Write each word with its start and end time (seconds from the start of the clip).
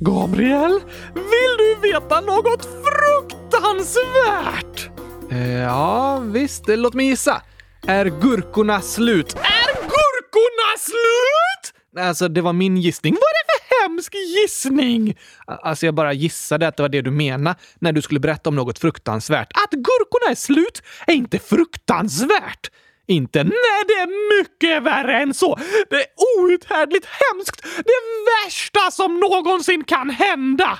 Gabriel, 0.00 0.80
vill 1.14 1.56
du 1.58 1.74
veta 1.92 2.20
något 2.20 2.64
fruktansvärt? 2.64 4.90
Eh, 5.30 5.58
ja, 5.60 6.18
visst. 6.18 6.64
Låt 6.66 6.94
mig 6.94 7.06
gissa. 7.06 7.42
Är 7.86 8.04
gurkorna 8.04 8.80
slut? 8.80 9.34
Är 9.34 9.74
gurkorna 9.74 10.78
slut? 10.78 11.72
Alltså, 12.06 12.28
det 12.28 12.40
var 12.40 12.52
min 12.52 12.76
gissning. 12.76 13.14
Vad 13.14 13.20
är 13.20 13.46
det 13.46 13.52
för 13.58 13.64
hemsk 13.82 14.14
gissning? 14.14 15.16
Alltså, 15.46 15.86
jag 15.86 15.94
bara 15.94 16.12
gissade 16.12 16.68
att 16.68 16.76
det 16.76 16.82
var 16.82 16.88
det 16.88 17.02
du 17.02 17.10
menade 17.10 17.56
när 17.78 17.92
du 17.92 18.02
skulle 18.02 18.20
berätta 18.20 18.48
om 18.50 18.56
något 18.56 18.78
fruktansvärt. 18.78 19.48
Att 19.64 19.70
gurkorna 19.70 20.30
är 20.30 20.34
slut 20.34 20.82
är 21.06 21.14
inte 21.14 21.38
fruktansvärt. 21.38 22.70
Inte? 23.08 23.44
Nej, 23.44 23.82
det 23.86 23.92
är 23.92 24.38
mycket 24.38 24.82
värre 24.82 25.20
än 25.22 25.34
så! 25.34 25.58
Det 25.90 25.96
är 25.96 26.06
outhärdligt 26.38 27.06
hemskt! 27.06 27.62
Det 27.62 28.00
värsta 28.44 28.90
som 28.90 29.20
någonsin 29.20 29.84
kan 29.84 30.10
hända! 30.10 30.78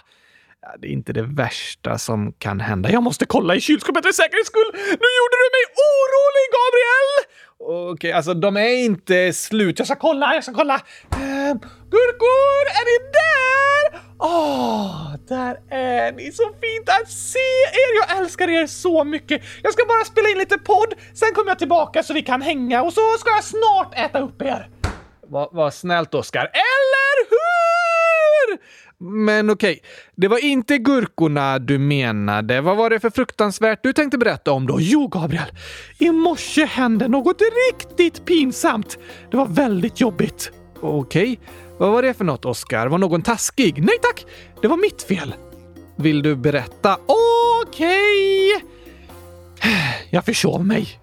Ja, 0.62 0.68
det 0.79 0.86
är 0.86 0.90
inte 0.90 1.12
det 1.12 1.22
värsta 1.22 1.99
som 1.99 2.32
kan 2.32 2.61
hända. 2.61 2.90
Jag 2.90 3.02
måste 3.02 3.26
kolla 3.26 3.54
i 3.54 3.61
kylskåpet 3.61 4.04
för 4.04 4.12
säkerhets 4.12 4.49
skull! 4.49 4.71
Nu 4.75 5.08
gjorde 5.18 5.36
du 5.43 5.49
mig 5.57 5.66
orolig, 5.90 6.46
Gabriel! 6.57 7.11
Okej, 7.58 7.93
okay, 7.93 8.12
alltså 8.12 8.35
de 8.35 8.57
är 8.57 8.85
inte 8.85 9.32
slut. 9.32 9.79
Jag 9.79 9.88
ska 9.88 9.96
kolla, 9.96 10.35
jag 10.35 10.44
ska 10.44 10.52
kolla. 10.54 10.74
Uh, 10.74 11.52
gurkor, 11.90 12.63
är 12.79 12.85
ni 12.85 13.11
där? 13.13 14.05
Åh, 14.18 14.86
oh, 14.86 15.14
där 15.29 15.58
är 15.70 16.12
ni! 16.12 16.32
Så 16.32 16.43
fint 16.43 16.88
att 16.88 17.11
se 17.11 17.38
er! 17.72 18.08
Jag 18.08 18.18
älskar 18.18 18.48
er 18.48 18.66
så 18.66 19.04
mycket! 19.04 19.43
Jag 19.62 19.72
ska 19.72 19.84
bara 19.88 20.04
spela 20.04 20.29
in 20.29 20.38
lite 20.38 20.58
podd, 20.58 20.94
sen 21.14 21.34
kommer 21.34 21.50
jag 21.50 21.58
tillbaka 21.58 22.02
så 22.02 22.14
vi 22.14 22.22
kan 22.22 22.43
hänga 22.43 22.82
och 22.82 22.93
så 22.93 23.00
ska 23.18 23.30
jag 23.30 23.44
snart 23.44 23.98
äta 23.98 24.21
upp 24.21 24.43
er. 24.43 24.68
Vad 25.29 25.54
va 25.54 25.71
snällt, 25.71 26.14
Oskar. 26.14 26.40
Eller 26.40 27.30
hur? 27.30 28.58
Men 28.98 29.50
okej, 29.50 29.72
okay. 29.72 29.80
det 30.14 30.29
var 30.29 30.44
inte 30.44 30.79
gurkorna 30.79 31.58
du 31.58 31.79
menade. 31.79 32.60
Vad 32.60 32.76
var 32.76 32.91
det 32.91 33.00
för 33.00 33.10
fruktansvärt 33.10 33.82
du 33.82 33.92
tänkte 33.92 34.19
berätta 34.19 34.52
om 34.52 34.66
då? 34.66 34.76
Jo, 34.80 35.08
Gabriel. 35.08 35.52
I 35.98 36.10
morse 36.10 36.64
hände 36.64 37.08
något 37.08 37.42
riktigt 37.70 38.24
pinsamt. 38.24 38.98
Det 39.30 39.36
var 39.36 39.46
väldigt 39.46 40.00
jobbigt. 40.00 40.52
Okej. 40.80 41.32
Okay. 41.32 41.36
Vad 41.78 41.92
var 41.92 42.02
det 42.02 42.14
för 42.14 42.24
något, 42.24 42.44
Oskar? 42.44 42.86
Var 42.86 42.98
någon 42.98 43.22
taskig? 43.22 43.82
Nej 43.82 43.98
tack! 44.02 44.27
Det 44.62 44.69
var 44.69 44.77
mitt 44.77 45.02
fel. 45.02 45.34
Vill 45.96 46.22
du 46.22 46.36
berätta? 46.36 46.98
Okej! 47.06 48.56
Okay. 48.56 48.77
Jag 50.10 50.24
försov 50.24 50.66
mig. 50.66 51.00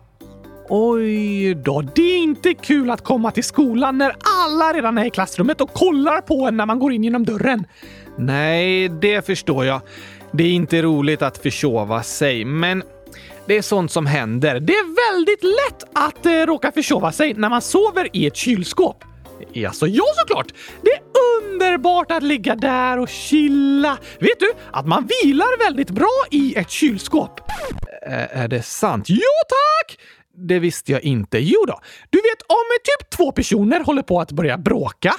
Oj 0.70 1.56
då, 1.56 1.82
det 1.82 2.02
är 2.02 2.18
inte 2.18 2.54
kul 2.54 2.90
att 2.90 3.04
komma 3.04 3.32
till 3.32 3.44
skolan 3.44 3.98
när 3.98 4.16
alla 4.46 4.74
redan 4.74 4.98
är 4.98 5.06
i 5.06 5.10
klassrummet 5.10 5.62
och 5.62 5.74
kollar 5.74 6.22
på 6.22 6.48
en 6.48 6.58
när 6.58 6.66
man 6.66 6.80
går 6.80 6.94
in 6.94 7.04
genom 7.04 7.26
dörren. 7.26 7.66
Nej, 8.18 8.90
det 8.90 9.26
förstår 9.26 9.66
jag. 9.66 9.82
Det 10.32 10.44
är 10.44 10.52
inte 10.52 10.82
roligt 10.82 11.22
att 11.22 11.38
försova 11.38 12.04
sig, 12.04 12.46
men 12.46 12.84
det 13.46 13.58
är 13.58 13.62
sånt 13.62 13.92
som 13.92 14.06
händer. 14.06 14.60
Det 14.60 14.74
är 14.74 15.14
väldigt 15.14 15.44
lätt 15.44 15.84
att 15.94 16.26
eh, 16.26 16.32
råka 16.32 16.72
försova 16.72 17.12
sig 17.12 17.34
när 17.34 17.50
man 17.50 17.62
sover 17.62 18.08
i 18.14 18.28
ett 18.28 18.36
kylskåp. 18.36 19.04
Alltså, 19.68 19.88
ja 19.88 20.04
såklart! 20.16 20.54
Det 20.82 20.90
är 20.90 21.02
underbart 21.42 22.12
att 22.12 22.24
ligga 22.24 22.56
där 22.56 23.00
och 23.00 23.10
chilla. 23.10 23.98
Vet 24.20 24.40
du 24.40 24.52
att 24.72 24.88
man 24.88 25.10
vilar 25.24 25.66
väldigt 25.66 25.90
bra 25.90 26.24
i 26.32 26.56
ett 26.56 26.70
kylskåp? 26.70 27.40
Ä 28.02 28.28
är 28.32 28.48
det 28.48 28.64
sant? 28.64 29.06
Jo 29.10 29.18
tack! 29.50 30.00
Det 30.36 30.60
visste 30.60 30.92
jag 30.92 31.02
inte. 31.02 31.40
Jo 31.40 31.66
då. 31.68 31.80
Du 32.10 32.18
vet 32.18 32.42
om 32.42 32.66
typ 32.84 33.10
två 33.10 33.32
personer 33.32 33.80
håller 33.80 34.02
på 34.02 34.22
att 34.22 34.32
börja 34.32 34.58
bråka? 34.58 35.14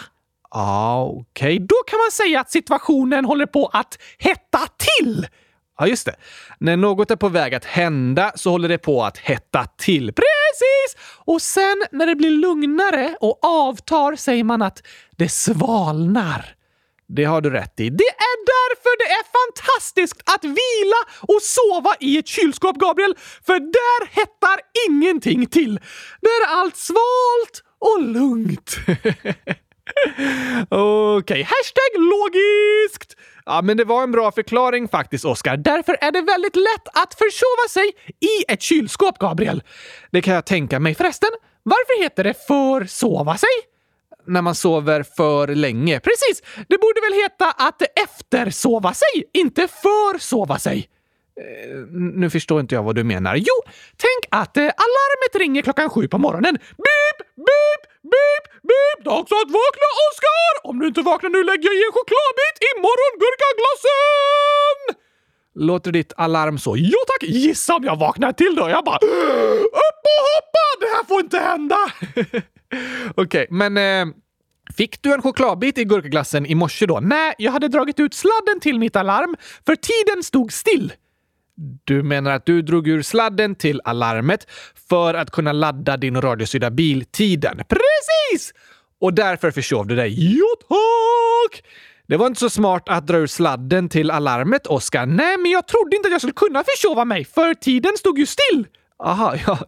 Ja, 0.50 0.61
ah, 0.61 1.05
okej. 1.05 1.55
Okay. 1.55 1.59
Då 1.59 1.77
kan 1.86 1.98
man 1.98 2.11
säga 2.11 2.41
att 2.41 2.50
situationen 2.50 3.25
håller 3.25 3.47
på 3.47 3.70
att 3.72 3.98
hetta 4.19 4.59
till. 4.98 5.27
Ja, 5.78 5.86
just 5.86 6.06
det. 6.06 6.17
När 6.58 6.77
något 6.77 7.11
är 7.11 7.17
på 7.17 7.28
väg 7.28 7.55
att 7.55 7.64
hända 7.64 8.33
så 8.34 8.50
håller 8.50 8.69
det 8.69 8.78
på 8.78 9.05
att 9.05 9.19
hetta 9.19 9.67
till. 9.78 10.12
Precis! 10.12 11.03
Och 11.25 11.43
sen 11.43 11.84
när 11.93 12.06
det 12.06 12.15
blir 12.15 12.31
lugnare 12.31 13.16
och 13.21 13.38
avtar 13.44 14.16
säger 14.16 14.44
man 14.44 14.62
att 14.62 14.82
det 15.16 15.28
svalnar. 15.28 16.54
Det 17.09 17.25
har 17.25 17.41
du 17.41 17.50
rätt 17.50 17.81
i. 17.81 17.91
Det 17.91 18.04
är 18.04 18.47
därför 18.47 18.98
det 18.98 19.04
är 19.04 19.25
fantastiskt 19.38 20.22
att 20.25 20.44
vila 20.44 21.00
och 21.21 21.43
sova 21.43 21.94
i 22.00 22.19
ett 22.19 22.28
kylskåp, 22.28 22.77
Gabriel! 22.77 23.15
För 23.47 23.60
där 23.60 24.06
hettar 24.06 24.60
ingenting 24.88 25.47
till. 25.47 25.75
Där 26.21 26.47
är 26.47 26.60
allt 26.60 26.77
svalt 26.77 27.62
och 27.78 28.03
lugnt. 28.03 28.77
Okej, 30.69 31.16
okay. 31.19 31.43
hashtag 31.43 31.93
logiskt! 31.97 33.16
Ja, 33.47 33.62
men 33.62 33.77
det 33.77 33.84
var 33.84 34.03
en 34.03 34.12
bra 34.12 34.32
förklaring 34.32 34.88
faktiskt, 34.88 35.25
Oskar. 35.25 35.56
Därför 35.56 35.97
är 36.00 36.12
det 36.12 36.22
väldigt 36.22 36.56
lätt 36.56 36.88
att 36.93 37.15
försova 37.15 37.69
sig 37.71 37.93
i 38.21 38.53
ett 38.53 38.62
kylskåp, 38.62 39.19
Gabriel. 39.19 39.62
Det 40.10 40.22
kan 40.22 40.34
jag 40.34 40.47
tänka 40.47 40.81
mig. 40.81 40.94
Förresten, 40.94 41.31
varför 41.62 42.03
heter 42.03 42.25
det 42.25 42.34
försova 42.47 43.37
sig? 43.37 43.49
När 44.27 44.43
man 44.43 44.54
sover 44.54 45.03
för 45.16 45.49
länge. 45.49 46.00
Precis! 46.00 46.43
Det 46.69 46.78
borde 46.78 47.00
väl 47.00 47.22
heta 47.22 47.50
att 47.50 47.83
eftersova 48.04 48.94
sig, 48.94 49.25
inte 49.33 49.69
försova 49.69 50.59
sig. 50.59 50.88
Eh, 51.41 51.77
nu 51.93 52.31
förstår 52.31 52.60
inte 52.60 52.75
jag 52.75 52.83
vad 52.83 52.94
du 52.94 53.04
menar. 53.04 53.37
Jo, 53.37 53.72
tänk 53.97 54.43
att 54.43 54.56
eh, 54.56 54.62
alarmet 54.62 55.37
ringer 55.37 55.62
klockan 55.62 55.91
sju 55.91 56.09
på 56.09 56.19
morgonen. 56.19 56.54
Bip, 56.54 57.27
bip, 57.37 57.94
beep, 58.12 58.44
beep! 58.69 58.98
Dags 59.04 59.32
att 59.41 59.50
vakna, 59.62 59.88
Oskar! 60.06 60.53
Om 60.69 60.78
du 60.78 60.87
inte 60.87 61.03
vaknar 61.03 61.31
nu 61.31 61.44
lägger 61.44 61.65
jag 61.69 61.76
i 61.81 61.82
en 61.88 61.94
chokladbit 61.98 62.56
i 62.69 62.70
morgongurkaglassen! 62.84 64.78
Låter 65.54 65.92
ditt 65.92 66.12
alarm 66.16 66.59
så? 66.59 66.76
Jo 66.76 66.98
tack! 67.06 67.22
Gissa 67.28 67.75
om 67.75 67.84
jag 67.84 67.98
vaknar 67.98 68.32
till 68.32 68.54
då? 68.54 68.69
Jag 68.69 68.84
bara 68.84 68.97
upp 68.97 70.03
och 70.15 70.22
hoppa! 70.31 70.66
Det 70.81 70.87
här 70.87 71.04
får 71.09 71.20
inte 71.20 71.38
hända! 71.38 71.78
Okej, 73.15 73.44
okay, 73.44 73.47
men 73.50 73.76
eh, 73.76 74.15
Fick 74.76 75.03
du 75.03 75.15
en 75.15 75.22
chokladbit 75.22 75.78
i 75.78 75.84
gurkaglassen 75.84 76.47
i 76.47 76.54
morse 76.54 76.86
då? 76.86 77.00
Nej, 77.00 77.34
jag 77.38 77.53
hade 77.53 77.69
dragit 77.69 78.00
ut 78.00 78.15
sladden 78.15 78.60
till 78.60 78.78
mitt 78.78 78.97
alarm, 78.97 79.36
för 79.66 79.76
tiden 79.76 80.22
stod 80.22 80.53
still. 80.53 80.92
Du 81.84 82.03
menar 82.03 82.31
att 82.31 82.47
du 82.47 82.62
drog 82.62 82.88
ur 82.88 83.03
sladden 83.03 83.54
till 83.54 83.81
alarmet 83.84 84.47
för 84.88 85.15
att 85.15 85.31
kunna 85.31 85.53
ladda 85.53 85.97
din 85.97 86.20
radiostyrda 86.20 86.70
bil 86.70 87.04
tiden? 87.04 87.56
Precis! 87.56 88.53
Och 89.00 89.15
därför 89.15 89.50
försov 89.50 89.87
du 89.87 89.97
dig? 89.97 90.15
Jo 90.38 90.47
tack! 90.69 91.65
Det 92.06 92.16
var 92.16 92.26
inte 92.26 92.41
så 92.41 92.50
smart 92.50 92.82
att 92.87 93.06
dra 93.06 93.16
ur 93.16 93.26
sladden 93.26 93.88
till 93.88 94.10
alarmet, 94.10 94.66
Oskar. 94.66 95.06
Nej, 95.06 95.38
men 95.38 95.50
jag 95.50 95.69
trodde 95.69 95.97
inte 95.97 96.06
att 96.09 96.12
jag 96.12 96.20
skulle 96.20 96.32
kunna 96.32 96.65
försova 96.65 97.04
mig, 97.04 97.25
för 97.25 97.54
tiden 97.54 97.92
stod 97.98 98.19
ju 98.19 98.26
still. 98.26 98.66
Aha, 99.03 99.34
ja, 99.47 99.59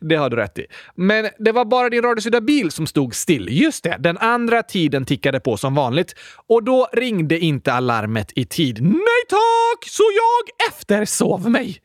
det 0.00 0.16
har 0.16 0.30
du 0.30 0.36
rätt 0.36 0.58
i. 0.58 0.66
Men 0.94 1.28
det 1.38 1.52
var 1.52 1.64
bara 1.64 1.90
din 1.90 2.02
radiostyrda 2.02 2.40
bil 2.40 2.70
som 2.70 2.86
stod 2.86 3.14
still. 3.14 3.48
Just 3.50 3.84
det, 3.84 3.96
den 4.00 4.18
andra 4.18 4.62
tiden 4.62 5.04
tickade 5.04 5.40
på 5.40 5.56
som 5.56 5.74
vanligt. 5.74 6.14
Och 6.48 6.64
då 6.64 6.88
ringde 6.92 7.38
inte 7.38 7.72
alarmet 7.72 8.32
i 8.34 8.44
tid. 8.44 8.82
Nej 8.82 9.22
tack! 9.28 9.88
Så 9.88 10.02
jag 10.02 10.68
eftersov 10.68 11.50
mig. 11.50 11.80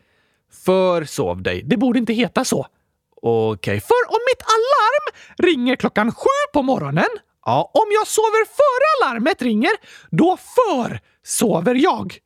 Försov 0.66 1.42
dig. 1.42 1.64
Det 1.66 1.78
borde 1.78 2.00
inte 2.00 2.14
heta 2.14 2.46
så. 2.46 2.68
Okej, 3.22 3.54
okay. 3.54 3.80
för 3.80 4.10
om 4.10 4.20
mitt 4.32 4.42
alarm 4.42 5.06
ringer 5.38 5.76
klockan 5.76 6.12
sju 6.12 6.30
på 6.54 6.62
morgonen, 6.62 7.10
ja, 7.46 7.72
om 7.74 7.86
jag 7.92 8.08
sover 8.08 8.46
före 8.46 9.10
alarmet 9.10 9.42
ringer, 9.42 9.72
då 10.10 10.38
försover 10.38 11.76
jag. 11.76 12.18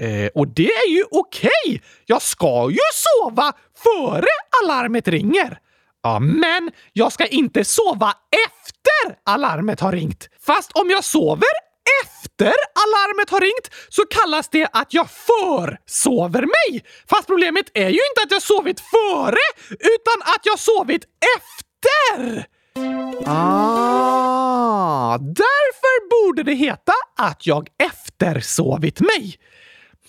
Eh, 0.00 0.30
och 0.34 0.48
det 0.48 0.70
är 0.70 0.90
ju 0.90 1.04
okej! 1.10 1.50
Okay. 1.64 1.80
Jag 2.06 2.22
ska 2.22 2.70
ju 2.70 2.78
sova 2.92 3.52
före 3.82 4.26
alarmet 4.64 5.08
ringer. 5.08 5.58
Ja, 6.02 6.18
men 6.18 6.70
jag 6.92 7.12
ska 7.12 7.26
inte 7.26 7.64
sova 7.64 8.14
efter 8.46 9.32
alarmet 9.32 9.80
har 9.80 9.92
ringt. 9.92 10.28
Fast 10.46 10.72
om 10.72 10.90
jag 10.90 11.04
sover 11.04 11.48
efter 12.02 12.54
alarmet 12.84 13.30
har 13.30 13.40
ringt 13.40 13.70
så 13.88 14.02
kallas 14.06 14.48
det 14.48 14.68
att 14.72 14.94
jag 14.94 15.08
försover 15.10 16.40
mig. 16.40 16.84
Fast 17.10 17.26
problemet 17.26 17.66
är 17.74 17.88
ju 17.88 18.00
inte 18.10 18.22
att 18.24 18.30
jag 18.30 18.42
sovit 18.42 18.80
före, 18.80 19.44
utan 19.70 20.22
att 20.34 20.40
jag 20.42 20.58
sovit 20.58 21.04
efter. 21.36 22.46
Ah, 23.26 25.18
därför 25.18 26.08
borde 26.10 26.42
det 26.42 26.54
heta 26.54 26.92
att 27.18 27.46
jag 27.46 27.68
eftersovit 27.78 29.00
mig. 29.00 29.38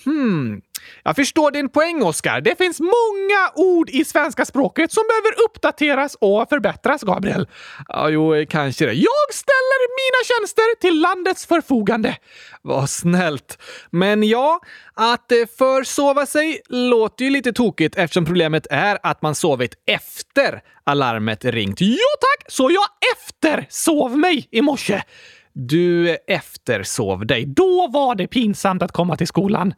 Hmm. 0.05 0.61
Jag 1.03 1.15
förstår 1.15 1.51
din 1.51 1.69
poäng, 1.69 2.03
Oskar. 2.03 2.41
Det 2.41 2.57
finns 2.57 2.79
många 2.79 3.51
ord 3.55 3.89
i 3.89 4.05
svenska 4.05 4.45
språket 4.45 4.91
som 4.91 5.03
behöver 5.07 5.45
uppdateras 5.45 6.17
och 6.21 6.49
förbättras, 6.49 7.01
Gabriel. 7.01 7.47
Ja, 7.87 8.09
jo, 8.09 8.35
eh, 8.35 8.45
kanske 8.45 8.85
det. 8.85 8.93
Jag 8.93 9.33
ställer 9.33 9.79
mina 9.99 10.23
tjänster 10.23 10.81
till 10.81 10.99
landets 11.01 11.45
förfogande. 11.45 12.17
Vad 12.61 12.89
snällt. 12.89 13.57
Men 13.89 14.23
ja, 14.23 14.59
att 14.93 15.31
eh, 15.31 15.37
försova 15.57 16.25
sig 16.25 16.61
låter 16.69 17.25
ju 17.25 17.31
lite 17.31 17.53
tokigt 17.53 17.95
eftersom 17.97 18.25
problemet 18.25 18.67
är 18.69 18.97
att 19.03 19.21
man 19.21 19.35
sovit 19.35 19.73
efter 19.85 20.61
alarmet 20.83 21.45
ringt. 21.45 21.81
Jo 21.81 21.97
tack! 22.19 22.51
Så 22.51 22.71
jag 22.71 22.85
eftersov 23.17 24.17
mig 24.17 24.47
i 24.51 24.61
morse. 24.61 25.01
Du 25.67 26.17
eftersov 26.27 27.25
dig. 27.25 27.45
Då 27.45 27.87
var 27.87 28.15
det 28.15 28.27
pinsamt 28.27 28.81
att 28.83 28.91
komma 28.91 29.15
till 29.15 29.27
skolan. 29.27 29.73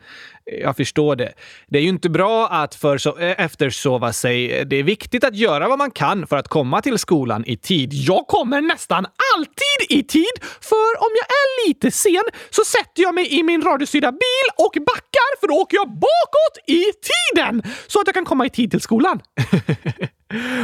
Jag 0.62 0.78
förstår 0.78 1.16
det. 1.16 1.34
Det 1.68 1.78
är 1.78 1.82
ju 1.82 1.90
inte 1.90 2.10
bra 2.10 2.48
att 2.48 2.76
förso- 2.76 3.22
eh, 3.22 3.46
eftersova 3.46 4.14
sig. 4.14 4.66
Det 4.66 4.76
är 4.76 4.84
viktigt 4.84 5.24
att 5.24 5.36
göra 5.36 5.68
vad 5.68 5.78
man 5.78 5.92
kan 5.92 6.28
för 6.28 6.38
att 6.38 6.48
komma 6.48 6.82
till 6.82 6.98
skolan 6.98 7.44
i 7.48 7.58
tid. 7.58 7.94
Jag 7.94 8.28
kommer 8.28 8.62
nästan 8.62 9.06
alltid 9.36 10.00
i 10.00 10.04
tid, 10.04 10.36
för 10.62 10.92
om 11.00 11.10
jag 11.20 11.26
är 11.26 11.68
lite 11.68 11.92
sen 11.92 12.24
så 12.50 12.62
sätter 12.66 13.04
jag 13.04 13.16
mig 13.16 13.40
i 13.40 13.44
min 13.44 13.62
radiostyrda 13.62 14.12
bil 14.12 14.48
och 14.58 14.74
backar, 14.86 15.40
för 15.40 15.48
då 15.48 15.54
åker 15.54 15.78
jag 15.78 15.88
bakåt 15.88 16.56
i 16.68 16.84
tiden 17.12 17.64
så 17.88 18.00
att 18.02 18.08
jag 18.08 18.14
kan 18.14 18.26
komma 18.26 18.46
i 18.46 18.50
tid 18.50 18.72
till 18.72 18.82
skolan. 18.82 19.22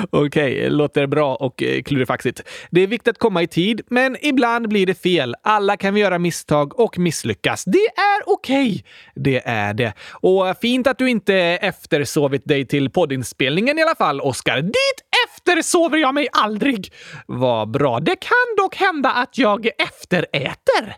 Okej, 0.09 0.57
okay, 0.57 0.69
låter 0.69 1.07
bra 1.07 1.35
och 1.35 1.63
eh, 1.63 1.81
klurifaxigt. 1.81 2.43
Det 2.71 2.81
är 2.81 2.87
viktigt 2.87 3.07
att 3.07 3.19
komma 3.19 3.43
i 3.43 3.47
tid, 3.47 3.81
men 3.89 4.17
ibland 4.21 4.69
blir 4.69 4.85
det 4.85 5.01
fel. 5.01 5.35
Alla 5.43 5.77
kan 5.77 5.93
vi 5.93 6.01
göra 6.01 6.19
misstag 6.19 6.79
och 6.79 6.97
misslyckas. 6.99 7.63
Det 7.65 7.87
är 7.95 8.21
okej. 8.25 8.69
Okay. 8.69 8.83
Det 9.15 9.41
är 9.45 9.73
det. 9.73 9.93
Och 10.11 10.57
fint 10.61 10.87
att 10.87 10.97
du 10.97 11.09
inte 11.09 11.35
eftersovit 11.35 12.45
dig 12.45 12.65
till 12.65 12.89
poddinspelningen 12.89 13.79
i 13.79 13.81
alla 13.81 13.95
fall, 13.95 14.21
Oskar. 14.21 14.61
Dit 14.61 15.01
eftersover 15.27 15.97
jag 15.97 16.13
mig 16.13 16.27
aldrig! 16.31 16.93
Vad 17.25 17.71
bra. 17.71 17.99
Det 17.99 18.15
kan 18.15 18.55
dock 18.57 18.75
hända 18.75 19.11
att 19.11 19.37
jag 19.37 19.65
efteräter. 19.65 20.95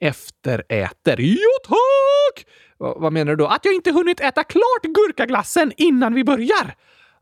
Efteräter? 0.00 1.16
Jo 1.18 1.50
tack! 1.64 2.46
vad 2.78 3.12
menar 3.12 3.32
du 3.32 3.36
då? 3.36 3.46
Att 3.46 3.64
jag 3.64 3.74
inte 3.74 3.92
hunnit 3.92 4.20
äta 4.20 4.44
klart 4.44 4.82
gurkaglassen 4.82 5.72
innan 5.76 6.14
vi 6.14 6.24
börjar? 6.24 6.74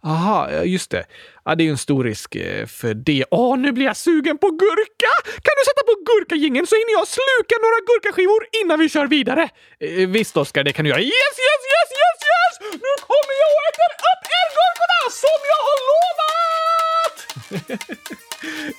Aha, 0.05 0.51
just 0.65 0.91
det. 0.91 1.05
Ja, 1.45 1.55
det 1.55 1.62
är 1.62 1.65
ju 1.65 1.71
en 1.71 1.79
stor 1.79 2.05
risk 2.05 2.35
eh, 2.35 2.67
för 2.67 2.95
det. 2.95 3.25
Åh, 3.31 3.59
nu 3.59 3.73
blir 3.73 3.87
jag 3.87 3.97
sugen 3.97 4.39
på 4.39 4.51
gurka! 4.51 5.12
Kan 5.45 5.55
du 5.59 5.62
sätta 5.69 5.83
på 5.91 5.95
gurkagingen 6.09 6.67
så 6.67 6.75
hinner 6.75 6.93
jag 6.99 7.09
sluka 7.09 7.55
några 7.65 7.79
gurkaskivor 7.89 8.43
innan 8.62 8.79
vi 8.81 8.89
kör 8.89 9.06
vidare? 9.06 9.49
Eh, 9.81 10.03
eh, 10.03 10.09
visst, 10.09 10.37
Oskar, 10.37 10.65
det 10.65 10.73
kan 10.73 10.85
du 10.85 10.89
göra. 10.91 11.01
Yes, 11.01 11.35
yes, 11.49 11.62
yes, 11.75 11.89
yes, 12.01 12.19
yes! 12.31 12.53
Nu 12.85 12.93
kommer 13.09 13.35
jag 13.43 13.51
och 13.56 13.62
äter 13.69 13.91
upp 14.12 14.25
er 14.39 14.47
gurkorna 14.56 15.01
som 15.23 15.39
jag 15.53 15.61
har 15.69 15.79
lovat! 15.91 17.17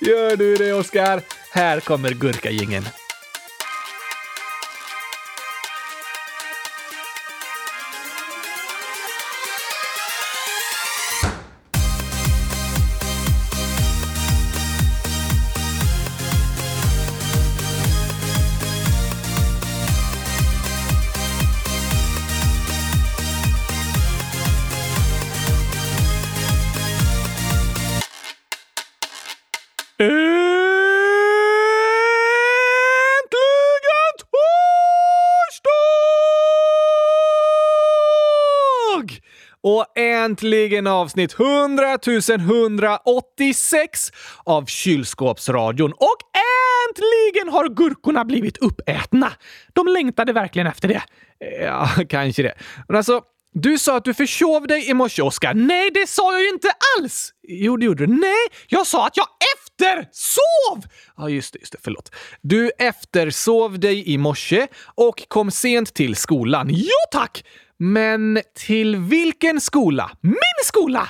Gör 0.08 0.36
du 0.36 0.54
det, 0.56 0.72
Oskar? 0.72 1.22
Här 1.52 1.80
kommer 1.80 2.10
gurkagingen. 2.10 2.84
Och 39.68 39.98
äntligen 39.98 40.86
avsnitt 40.86 41.40
100 41.40 41.98
186 42.34 44.10
av 44.44 44.66
Kylskåpsradion. 44.66 45.92
Och 45.92 46.18
äntligen 46.88 47.48
har 47.52 47.68
gurkorna 47.68 48.24
blivit 48.24 48.56
uppätna. 48.58 49.32
De 49.72 49.86
längtade 49.86 50.32
verkligen 50.32 50.66
efter 50.66 50.88
det. 50.88 51.02
Ja, 51.60 51.88
kanske 52.08 52.42
det. 52.42 52.54
Men 52.88 52.96
alltså, 52.96 53.20
du 53.52 53.78
sa 53.78 53.96
att 53.96 54.04
du 54.04 54.14
försov 54.14 54.66
dig 54.66 54.90
i 54.90 54.94
morse, 54.94 55.22
Oskar. 55.22 55.54
Nej, 55.54 55.90
det 55.94 56.08
sa 56.08 56.32
jag 56.32 56.42
ju 56.42 56.48
inte 56.48 56.68
alls! 56.98 57.32
Jo, 57.48 57.76
det 57.76 57.86
gjorde 57.86 58.06
du. 58.06 58.12
Nej, 58.12 58.46
jag 58.68 58.86
sa 58.86 59.06
att 59.06 59.16
jag 59.16 59.26
eftersov! 59.56 60.84
Ja, 61.16 61.28
just 61.28 61.52
det, 61.52 61.58
just 61.58 61.72
det. 61.72 61.78
Förlåt. 61.82 62.14
Du 62.40 62.70
eftersov 62.78 63.78
dig 63.78 64.12
i 64.12 64.18
morse 64.18 64.66
och 64.94 65.28
kom 65.28 65.50
sent 65.50 65.94
till 65.94 66.16
skolan. 66.16 66.68
Jo, 66.70 66.96
tack! 67.12 67.44
Men 67.78 68.38
till 68.54 68.96
vilken 68.96 69.60
skola? 69.60 70.10
Min 70.20 70.64
skola! 70.64 71.08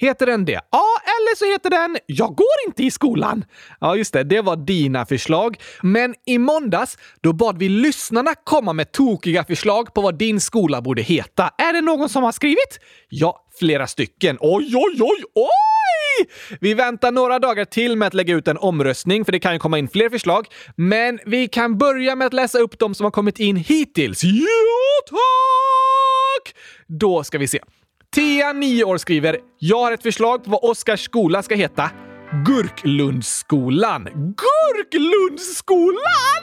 Heter 0.00 0.26
den 0.26 0.44
det? 0.44 0.60
Ja, 0.70 0.84
eller 1.04 1.36
så 1.36 1.44
heter 1.44 1.70
den 1.70 1.98
“Jag 2.06 2.34
går 2.34 2.46
inte 2.66 2.82
i 2.82 2.90
skolan”. 2.90 3.44
Ja, 3.80 3.96
just 3.96 4.12
det. 4.12 4.24
Det 4.24 4.40
var 4.40 4.56
dina 4.56 5.06
förslag. 5.06 5.56
Men 5.82 6.14
i 6.26 6.38
måndags, 6.38 6.98
då 7.20 7.32
bad 7.32 7.58
vi 7.58 7.68
lyssnarna 7.68 8.34
komma 8.44 8.72
med 8.72 8.92
tokiga 8.92 9.44
förslag 9.44 9.94
på 9.94 10.00
vad 10.00 10.18
din 10.18 10.40
skola 10.40 10.80
borde 10.82 11.02
heta. 11.02 11.50
Är 11.58 11.72
det 11.72 11.80
någon 11.80 12.08
som 12.08 12.22
har 12.22 12.32
skrivit? 12.32 12.80
Ja, 13.08 13.46
flera 13.58 13.86
stycken. 13.86 14.36
Oj, 14.40 14.72
oj, 14.76 14.96
oj, 15.00 15.22
oj! 15.34 16.28
Vi 16.60 16.74
väntar 16.74 17.12
några 17.12 17.38
dagar 17.38 17.64
till 17.64 17.96
med 17.96 18.06
att 18.06 18.14
lägga 18.14 18.34
ut 18.34 18.48
en 18.48 18.58
omröstning, 18.58 19.24
för 19.24 19.32
det 19.32 19.40
kan 19.40 19.52
ju 19.52 19.58
komma 19.58 19.78
in 19.78 19.88
fler 19.88 20.10
förslag. 20.10 20.46
Men 20.76 21.18
vi 21.26 21.48
kan 21.48 21.78
börja 21.78 22.16
med 22.16 22.26
att 22.26 22.32
läsa 22.32 22.58
upp 22.58 22.78
de 22.78 22.94
som 22.94 23.04
har 23.04 23.10
kommit 23.10 23.38
in 23.38 23.56
hittills. 23.56 24.24
Ja, 24.24 25.08
tack! 25.10 26.54
Då 26.86 27.24
ska 27.24 27.38
vi 27.38 27.48
se. 27.48 27.60
Tia, 28.18 28.52
9 28.52 28.84
år, 28.84 28.98
skriver 28.98 29.36
“Jag 29.58 29.78
har 29.78 29.92
ett 29.92 30.02
förslag 30.02 30.44
på 30.44 30.50
vad 30.50 30.70
Oskars 30.70 31.04
skola 31.04 31.42
ska 31.42 31.54
heta. 31.54 31.90
Gurklundsskolan. 32.46 34.04
Gurklundsskolan! 34.14 36.42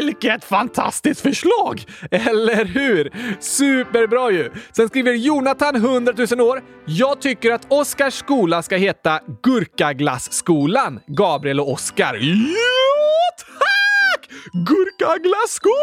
Vilket 0.00 0.44
fantastiskt 0.44 1.20
förslag! 1.20 1.84
Eller 2.10 2.64
hur? 2.64 3.12
Superbra 3.40 4.30
ju! 4.30 4.50
Sen 4.72 4.88
skriver 4.88 5.12
Jonathan, 5.12 5.76
100 5.76 6.12
000 6.30 6.40
år. 6.40 6.62
Jag 6.86 7.20
tycker 7.20 7.52
att 7.52 7.72
Oskars 7.72 8.14
skola 8.14 8.62
ska 8.62 8.76
heta 8.76 9.20
Gurkaglasskolan. 9.42 11.00
Gabriel 11.06 11.60
och 11.60 11.72
Oskar. 11.72 12.14
Ja, 12.14 13.36
tack! 13.38 14.28
Gurkaglasskolan! 14.52 15.74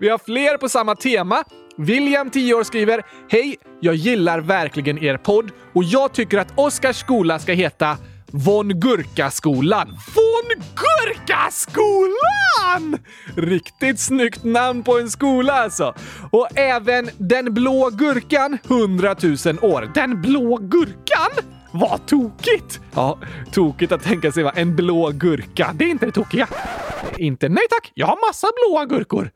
Vi 0.00 0.08
har 0.08 0.18
fler 0.18 0.56
på 0.56 0.68
samma 0.68 0.96
tema. 0.96 1.44
William, 1.78 2.30
10 2.30 2.54
år, 2.54 2.62
skriver 2.62 3.02
“Hej! 3.28 3.56
Jag 3.80 3.94
gillar 3.94 4.40
verkligen 4.40 4.98
er 4.98 5.16
podd 5.16 5.50
och 5.74 5.84
jag 5.84 6.12
tycker 6.12 6.38
att 6.38 6.58
Oskars 6.58 6.96
skola 6.96 7.38
ska 7.38 7.52
heta 7.52 7.96
Von 8.26 8.80
Gurka-skolan. 8.80 9.88
Von 9.88 10.64
Gurka-skolan! 10.74 12.98
Riktigt 13.36 14.00
snyggt 14.00 14.44
namn 14.44 14.82
på 14.82 14.98
en 14.98 15.10
skola 15.10 15.52
alltså. 15.52 15.94
Och 16.30 16.58
även 16.58 17.10
Den 17.16 17.54
blå 17.54 17.90
gurkan, 17.90 18.58
100 18.68 19.16
000 19.22 19.36
år. 19.62 19.90
Den 19.94 20.22
blå 20.22 20.56
gurkan? 20.56 21.30
Vad 21.72 22.06
tokigt! 22.06 22.80
Ja, 22.94 23.18
tokigt 23.52 23.92
att 23.92 24.02
tänka 24.02 24.32
sig 24.32 24.42
va? 24.42 24.52
En 24.56 24.76
blå 24.76 25.10
gurka. 25.10 25.70
Det 25.74 25.84
är 25.84 25.88
inte 25.88 26.06
det 26.06 26.12
tokiga. 26.12 26.48
Inte 27.16 27.48
nej 27.48 27.64
tack, 27.70 27.92
jag 27.94 28.06
har 28.06 28.28
massa 28.28 28.46
blåa 28.56 28.84
gurkor. 28.84 29.30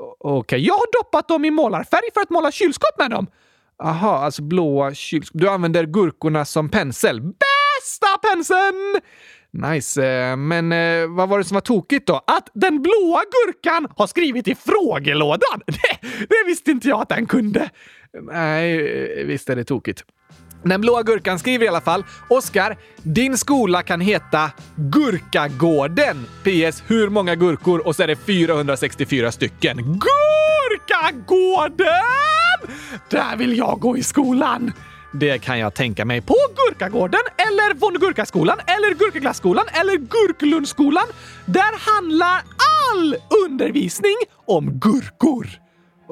Okej, 0.00 0.38
okay. 0.38 0.58
jag 0.58 0.74
har 0.74 1.02
doppat 1.02 1.28
dem 1.28 1.44
i 1.44 1.50
målarfärg 1.50 2.10
för 2.14 2.20
att 2.20 2.30
måla 2.30 2.52
kylskåp 2.52 2.98
med 2.98 3.10
dem. 3.10 3.26
Aha, 3.82 4.18
alltså 4.18 4.42
blåa 4.42 4.94
kylskåp. 4.94 5.40
Du 5.40 5.48
använder 5.48 5.84
gurkorna 5.84 6.44
som 6.44 6.68
pensel. 6.68 7.20
Bästa 7.20 8.18
penseln! 8.22 9.00
Nice, 9.52 10.06
eh, 10.06 10.36
men 10.36 10.72
eh, 10.72 11.06
vad 11.08 11.28
var 11.28 11.38
det 11.38 11.44
som 11.44 11.54
var 11.54 11.60
tokigt 11.60 12.06
då? 12.06 12.14
Att 12.26 12.50
den 12.54 12.82
blåa 12.82 13.22
gurkan 13.30 13.88
har 13.96 14.06
skrivit 14.06 14.48
i 14.48 14.54
frågelådan! 14.54 15.60
Det, 15.66 16.08
det 16.28 16.44
visste 16.46 16.70
inte 16.70 16.88
jag 16.88 17.00
att 17.00 17.08
den 17.08 17.26
kunde. 17.26 17.70
Nej, 18.22 19.24
visst 19.24 19.50
är 19.50 19.56
det 19.56 19.64
tokigt. 19.64 20.04
Den 20.62 20.80
blåa 20.80 21.02
gurkan 21.02 21.38
skriver 21.38 21.64
i 21.64 21.68
alla 21.68 21.80
fall 21.80 22.04
“Oskar, 22.28 22.76
din 23.02 23.38
skola 23.38 23.82
kan 23.82 24.00
heta 24.00 24.50
Gurkagården. 24.74 26.26
PS. 26.42 26.82
Hur 26.86 27.08
många 27.08 27.34
gurkor? 27.34 27.86
Och 27.86 27.96
så 27.96 28.02
är 28.02 28.06
det 28.06 28.16
464 28.16 29.32
stycken. 29.32 29.76
Gurkagården! 30.86 31.86
Där 33.10 33.36
vill 33.36 33.58
jag 33.58 33.80
gå 33.80 33.96
i 33.96 34.02
skolan! 34.02 34.72
Det 35.12 35.38
kan 35.38 35.58
jag 35.58 35.74
tänka 35.74 36.04
mig. 36.04 36.20
På 36.20 36.36
Gurkagården, 36.56 37.20
eller 37.36 37.74
Von 37.74 37.94
Gurkaskolan, 37.94 38.58
eller 38.66 38.94
Gurkaglasskolan, 38.94 39.64
eller 39.72 39.96
Gurklundsskolan. 39.96 41.04
Där 41.46 41.92
handlar 41.92 42.42
all 42.90 43.16
undervisning 43.46 44.16
om 44.46 44.70
gurkor. 44.70 45.46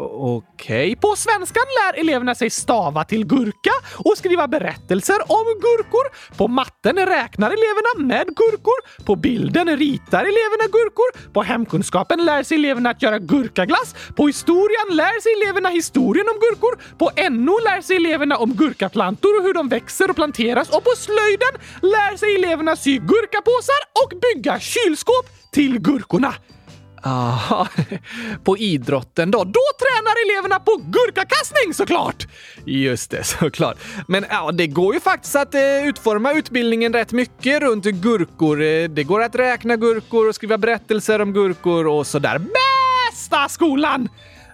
Okej. 0.00 0.96
På 0.96 1.16
svenskan 1.16 1.62
lär 1.78 2.00
eleverna 2.00 2.34
sig 2.34 2.50
stava 2.50 3.04
till 3.04 3.26
gurka 3.26 3.70
och 3.96 4.18
skriva 4.18 4.48
berättelser 4.48 5.16
om 5.28 5.44
gurkor. 5.60 6.36
På 6.36 6.48
matten 6.48 6.96
räknar 6.96 7.50
eleverna 7.50 8.08
med 8.08 8.26
gurkor. 8.26 9.04
På 9.04 9.16
bilden 9.16 9.76
ritar 9.76 10.20
eleverna 10.20 10.66
gurkor. 10.72 11.32
På 11.32 11.42
hemkunskapen 11.42 12.24
lär 12.24 12.42
sig 12.42 12.56
eleverna 12.58 12.90
att 12.90 13.02
göra 13.02 13.18
gurkaglass. 13.18 13.94
På 14.16 14.26
historien 14.26 14.88
lär 14.90 15.20
sig 15.20 15.32
eleverna 15.42 15.68
historien 15.68 16.26
om 16.28 16.40
gurkor. 16.40 16.78
På 16.98 17.10
NO 17.30 17.58
lär 17.64 17.80
sig 17.80 17.96
eleverna 17.96 18.36
om 18.36 18.54
gurkaplantor 18.54 19.38
och 19.38 19.44
hur 19.44 19.54
de 19.54 19.68
växer 19.68 20.10
och 20.10 20.16
planteras. 20.16 20.68
Och 20.68 20.84
på 20.84 20.90
slöjden 20.96 21.54
lär 21.82 22.16
sig 22.16 22.34
eleverna 22.34 22.76
sy 22.76 22.98
gurkapåsar 22.98 23.80
och 24.02 24.12
bygga 24.20 24.60
kylskåp 24.60 25.26
till 25.52 25.78
gurkorna. 25.78 26.34
Aha, 27.02 27.68
på 28.44 28.58
idrotten 28.58 29.30
då? 29.30 29.44
Då 29.44 29.60
tränar 29.78 30.14
eleverna 30.26 30.60
på 30.60 30.76
gurkakastning 30.76 31.74
såklart! 31.74 32.26
Just 32.64 33.10
det, 33.10 33.24
såklart. 33.40 33.76
Men 34.08 34.24
ja, 34.30 34.52
det 34.52 34.66
går 34.66 34.94
ju 34.94 35.00
faktiskt 35.00 35.36
att 35.36 35.54
eh, 35.54 35.88
utforma 35.88 36.32
utbildningen 36.32 36.92
rätt 36.92 37.12
mycket 37.12 37.62
runt 37.62 37.84
gurkor. 37.84 38.62
Eh, 38.62 38.88
det 38.88 39.04
går 39.04 39.22
att 39.22 39.34
räkna 39.34 39.76
gurkor 39.76 40.28
och 40.28 40.34
skriva 40.34 40.58
berättelser 40.58 41.20
om 41.20 41.32
gurkor 41.32 41.86
och 41.86 42.06
sådär. 42.06 42.38
Bästa 42.38 43.48
skolan! 43.48 44.08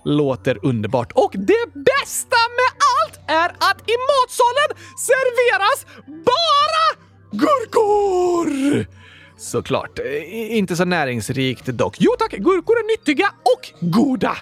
Låter 0.05 0.59
underbart. 0.67 1.13
Och 1.15 1.33
det 1.35 1.67
bästa 1.75 2.37
med 2.59 2.71
allt 2.95 3.31
är 3.31 3.49
att 3.49 3.91
i 3.91 3.97
matsalen 4.11 4.71
serveras 4.99 5.87
bara 6.07 6.87
gurkor! 7.33 9.04
Såklart. 9.45 9.99
Eh, 9.99 10.57
inte 10.57 10.77
så 10.77 10.85
näringsrikt 10.85 11.67
dock. 11.67 11.97
Jo 11.99 12.11
tack, 12.19 12.33
gurkor 12.33 12.77
är 12.77 12.99
nyttiga 12.99 13.27
och 13.43 13.89
goda. 13.91 14.37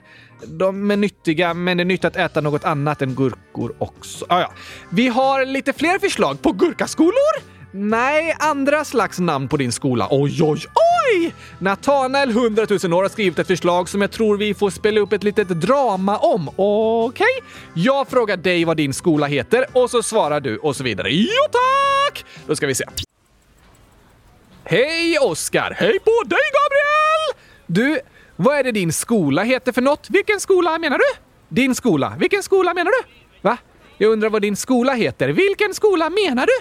De 0.47 0.91
är 0.91 0.97
nyttiga, 0.97 1.55
men 1.55 1.77
det 1.77 1.83
är 1.83 1.85
nyttigt 1.85 2.05
att 2.05 2.17
äta 2.17 2.41
något 2.41 2.65
annat 2.65 3.03
än 3.03 3.15
gurkor 3.15 3.75
också. 3.79 4.27
Ah, 4.29 4.41
ja. 4.41 4.53
Vi 4.91 5.09
har 5.09 5.47
lite 5.47 5.73
fler 5.73 5.99
förslag 5.99 6.43
på 6.43 6.53
gurkaskolor. 6.53 7.53
Nej, 7.73 8.37
andra 8.39 8.85
slags 8.85 9.19
namn 9.19 9.49
på 9.49 9.57
din 9.57 9.73
skola. 9.73 10.09
Oj, 10.11 10.43
oj, 10.43 10.61
oj! 11.15 11.35
Natanael 11.59 12.31
100 12.31 12.67
000 12.83 12.93
år 12.93 13.03
har 13.03 13.09
skrivit 13.09 13.39
ett 13.39 13.47
förslag 13.47 13.89
som 13.89 14.01
jag 14.01 14.11
tror 14.11 14.37
vi 14.37 14.55
får 14.55 14.71
spela 14.71 15.01
upp 15.01 15.13
ett 15.13 15.25
litet 15.25 15.49
drama 15.49 16.19
om. 16.19 16.51
Okej? 16.57 17.27
Jag 17.75 18.09
frågar 18.09 18.37
dig 18.37 18.65
vad 18.65 18.77
din 18.77 18.95
skola 18.95 19.27
heter 19.27 19.67
och 19.73 19.91
så 19.91 20.03
svarar 20.03 20.41
du 20.41 20.59
och 20.59 20.77
så 20.77 20.85
vidare. 20.85 21.11
Jo 21.11 21.43
tack! 21.53 22.25
Då 22.47 22.57
ska 22.57 22.67
vi 22.67 22.75
se. 22.75 22.85
Hej 24.73 25.19
Oskar! 25.19 25.77
Hej 25.79 25.99
på 25.99 26.23
dig 26.27 26.39
Gabriel! 26.53 27.47
Du, 27.67 28.01
vad 28.37 28.59
är 28.59 28.65
det 28.65 28.73
din 28.73 28.93
skola 28.93 29.43
heter 29.43 29.73
för 29.73 29.83
något? 29.83 30.11
Vilken 30.11 30.41
skola 30.41 30.79
menar 30.79 30.99
du? 30.99 31.05
Din 31.49 31.75
skola. 31.75 32.15
Vilken 32.19 32.43
skola 32.43 32.75
menar 32.75 32.91
du? 32.91 33.09
Va? 33.43 33.57
Jag 33.99 34.11
undrar 34.13 34.31
vad 34.31 34.43
din 34.43 34.57
skola 34.57 34.93
heter. 34.93 35.29
Vilken 35.29 35.75
skola 35.75 36.11
menar 36.11 36.47
du? 36.47 36.53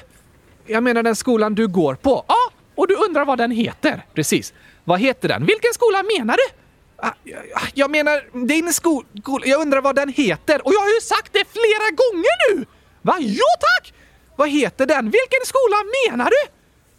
Jag 0.73 0.83
menar 0.83 1.03
den 1.03 1.15
skolan 1.15 1.55
du 1.55 1.67
går 1.67 1.95
på. 1.95 2.25
Ja, 2.27 2.35
och 2.75 2.87
du 2.87 2.95
undrar 2.95 3.25
vad 3.25 3.37
den 3.37 3.51
heter. 3.51 4.05
Precis. 4.13 4.53
Vad 4.83 4.99
heter 4.99 5.27
den? 5.27 5.45
Vilken 5.45 5.73
skola 5.73 6.03
menar 6.17 6.37
du? 6.37 6.53
Ah, 7.07 7.13
jag- 7.23 7.41
Jag 7.73 7.91
menar 7.91 8.45
din 8.47 8.73
skola. 8.73 9.05
Jag 9.45 9.61
undrar 9.61 9.81
vad 9.81 9.95
den 9.95 10.09
heter. 10.09 10.65
Och 10.67 10.73
jag 10.73 10.79
har 10.81 10.89
ju 10.89 11.01
sagt 11.01 11.33
det 11.33 11.45
flera 11.51 11.89
gånger 12.01 12.55
nu! 12.55 12.65
Va? 13.01 13.17
Jo 13.19 13.45
tack! 13.59 13.93
Vad 14.35 14.49
heter 14.49 14.85
den? 14.85 15.05
Vilken 15.05 15.45
skola 15.45 15.77
menar 16.09 16.25
du? 16.29 16.51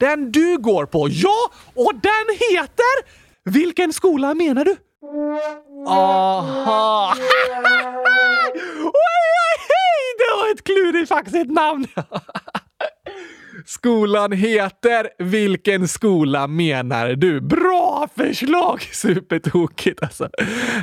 Den 0.02 0.32
du 0.32 0.58
går 0.58 0.86
på. 0.86 1.08
Ja, 1.10 1.50
och 1.74 1.92
den 1.94 2.36
heter... 2.50 3.22
Vilken 3.44 3.92
skola 3.92 4.34
menar 4.34 4.64
du? 4.64 4.76
Aha! 5.88 7.14
oj, 7.16 8.80
oj, 8.84 8.92
oj! 8.92 10.14
Det 10.18 10.36
var 10.36 10.52
ett 10.54 10.64
klurigt 10.64 11.08
faktiskt 11.08 11.50
namn. 11.50 11.86
Skolan 13.66 14.32
heter 14.32 15.08
Vilken 15.18 15.88
skola 15.88 16.46
menar 16.46 17.08
du? 17.08 17.40
Bra 17.40 18.08
förslag! 18.16 18.82
Supertokigt 18.92 20.02
alltså. 20.02 20.28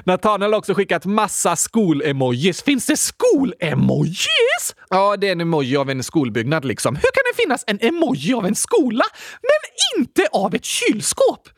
Nathaniel 0.05 0.51
har 0.53 0.57
också 0.57 0.73
skickat 0.73 1.05
massa 1.05 1.55
skolemojis. 1.55 2.63
Finns 2.63 2.85
det 2.85 2.97
skolemojis? 2.97 4.75
Ja, 4.89 5.17
det 5.17 5.27
är 5.27 5.31
en 5.31 5.41
emoji 5.41 5.77
av 5.77 5.89
en 5.89 6.03
skolbyggnad 6.03 6.65
liksom. 6.65 6.95
Hur 6.95 7.01
kan 7.01 7.23
det 7.31 7.43
finnas 7.43 7.63
en 7.67 7.79
emoji 7.81 8.33
av 8.33 8.45
en 8.45 8.55
skola, 8.55 9.03
men 9.41 9.99
inte 9.99 10.27
av 10.31 10.55
ett 10.55 10.65
kylskåp? 10.65 11.49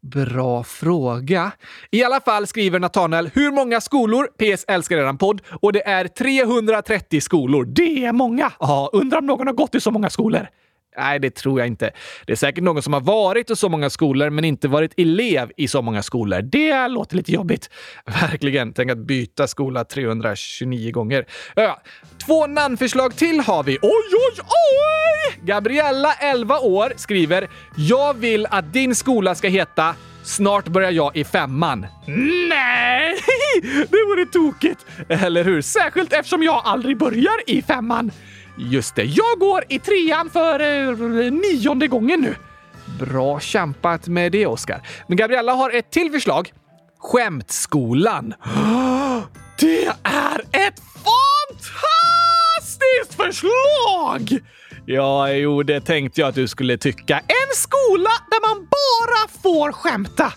Bra 0.00 0.64
fråga. 0.64 1.52
I 1.90 2.04
alla 2.04 2.20
fall 2.20 2.46
skriver 2.46 2.78
Nathanael 2.78 3.30
hur 3.34 3.50
många 3.50 3.80
skolor? 3.80 4.26
PS 4.26 4.64
älskar 4.68 4.96
eran 4.96 5.18
podd 5.18 5.42
och 5.62 5.72
det 5.72 5.86
är 5.86 6.08
330 6.08 7.20
skolor. 7.20 7.64
Det 7.64 8.04
är 8.04 8.12
många! 8.12 8.52
Ja, 8.60 8.90
undrar 8.92 9.18
om 9.18 9.26
någon 9.26 9.46
har 9.46 9.54
gått 9.54 9.74
i 9.74 9.80
så 9.80 9.90
många 9.90 10.10
skolor. 10.10 10.48
Nej, 10.98 11.18
det 11.18 11.30
tror 11.30 11.60
jag 11.60 11.66
inte. 11.66 11.90
Det 12.26 12.32
är 12.32 12.36
säkert 12.36 12.64
någon 12.64 12.82
som 12.82 12.92
har 12.92 13.00
varit 13.00 13.50
i 13.50 13.56
så 13.56 13.68
många 13.68 13.90
skolor 13.90 14.30
men 14.30 14.44
inte 14.44 14.68
varit 14.68 14.92
elev 14.96 15.50
i 15.56 15.68
så 15.68 15.82
många 15.82 16.02
skolor. 16.02 16.42
Det 16.42 16.88
låter 16.88 17.16
lite 17.16 17.32
jobbigt. 17.32 17.70
Verkligen. 18.20 18.72
Tänk 18.72 18.90
att 18.90 18.98
byta 18.98 19.46
skola 19.46 19.84
329 19.84 20.92
gånger. 20.92 21.26
Ja, 21.54 21.82
två 22.26 22.46
namnförslag 22.46 23.16
till 23.16 23.40
har 23.40 23.62
vi. 23.62 23.78
Oj, 23.82 23.90
oj, 24.12 24.42
oj! 24.42 25.40
Gabriella, 25.42 26.12
11 26.12 26.58
år, 26.58 26.92
skriver 26.96 27.48
“Jag 27.76 28.14
vill 28.14 28.46
att 28.50 28.72
din 28.72 28.94
skola 28.94 29.34
ska 29.34 29.48
heta 29.48 29.94
Snart 30.22 30.68
börjar 30.68 30.90
jag 30.90 31.16
i 31.16 31.24
femman. 31.24 31.86
Nej, 32.48 33.16
det 33.62 34.04
vore 34.08 34.26
tokigt. 34.26 34.86
Eller 35.08 35.44
hur? 35.44 35.62
Särskilt 35.62 36.12
eftersom 36.12 36.42
jag 36.42 36.62
aldrig 36.64 36.98
börjar 36.98 37.34
i 37.46 37.62
femman. 37.62 38.10
Just 38.58 38.94
det, 38.94 39.04
jag 39.04 39.38
går 39.38 39.64
i 39.68 39.78
trean 39.78 40.30
för 40.30 40.60
eh, 40.60 41.32
nionde 41.32 41.88
gången 41.88 42.20
nu. 42.20 42.34
Bra 42.98 43.40
kämpat 43.40 44.08
med 44.08 44.32
det, 44.32 44.46
Oskar. 44.46 44.82
Men 45.06 45.16
Gabriella 45.16 45.52
har 45.52 45.70
ett 45.70 45.90
till 45.90 46.10
förslag. 46.12 46.52
Skämtskolan. 46.98 48.34
Det 49.60 49.86
är 50.02 50.40
ett 50.52 50.80
fantastiskt 52.58 53.14
förslag! 53.14 54.40
Ja, 54.86 55.30
jo, 55.30 55.62
det 55.62 55.80
tänkte 55.80 56.20
jag 56.20 56.28
att 56.28 56.34
du 56.34 56.48
skulle 56.48 56.78
tycka. 56.78 57.18
En 57.18 57.54
skola 57.54 58.10
där 58.30 58.48
man 58.48 58.68
bara 58.70 59.28
får 59.42 59.72
skämta. 59.72 60.32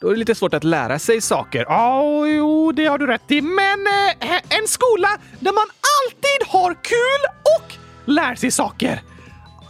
Då 0.00 0.08
är 0.08 0.12
det 0.12 0.18
lite 0.18 0.34
svårt 0.34 0.54
att 0.54 0.64
lära 0.64 0.98
sig 0.98 1.20
saker. 1.20 1.64
Ja, 1.68 2.26
jo, 2.26 2.72
det 2.72 2.86
har 2.86 2.98
du 2.98 3.06
rätt 3.06 3.30
i. 3.30 3.40
Men 3.40 3.86
eh, 4.20 4.58
en 4.58 4.68
skola 4.68 5.08
där 5.40 5.52
man 5.52 5.66
alltid 6.00 6.48
har 6.48 6.74
kul 6.74 7.22
och 7.58 7.74
lär 8.04 8.34
sig 8.34 8.50
saker. 8.50 9.02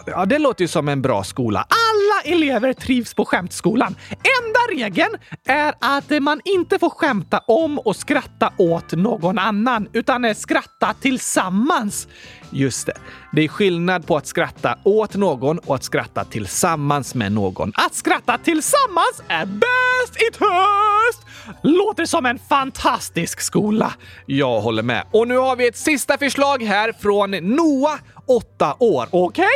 Ja, 0.06 0.26
det 0.26 0.38
låter 0.38 0.64
ju 0.64 0.68
som 0.68 0.88
en 0.88 1.02
bra 1.02 1.24
skola. 1.24 1.58
Alla 1.68 2.34
elever 2.34 2.72
trivs 2.72 3.14
på 3.14 3.24
skämtskolan. 3.24 3.96
Enda 4.10 4.82
regeln 4.82 5.16
är 5.44 5.74
att 5.80 6.22
man 6.22 6.40
inte 6.44 6.78
får 6.78 6.90
skämta 6.90 7.38
om 7.38 7.78
och 7.78 7.96
skratta 7.96 8.52
åt 8.56 8.92
någon 8.92 9.38
annan, 9.38 9.88
utan 9.92 10.34
skratta 10.34 10.94
tillsammans. 11.00 12.08
Just 12.50 12.86
det. 12.86 12.94
Det 13.32 13.42
är 13.44 13.48
skillnad 13.48 14.06
på 14.06 14.16
att 14.16 14.26
skratta 14.26 14.78
åt 14.84 15.14
någon 15.14 15.58
och 15.58 15.74
att 15.74 15.84
skratta 15.84 16.24
tillsammans 16.24 17.14
med 17.14 17.32
någon. 17.32 17.72
Att 17.74 17.94
skratta 17.94 18.38
tillsammans 18.38 19.22
är 19.28 19.46
bäst 19.46 20.16
i 20.16 20.30
test! 20.38 21.26
Låter 21.62 22.04
som 22.04 22.26
en 22.26 22.38
fantastisk 22.38 23.40
skola. 23.40 23.94
Jag 24.26 24.60
håller 24.60 24.82
med. 24.82 25.04
Och 25.12 25.28
nu 25.28 25.36
har 25.36 25.56
vi 25.56 25.66
ett 25.68 25.76
sista 25.76 26.18
förslag 26.18 26.62
här 26.62 26.92
från 26.92 27.30
Noah, 27.30 27.98
8 28.26 28.76
år. 28.78 29.08
Okej? 29.10 29.46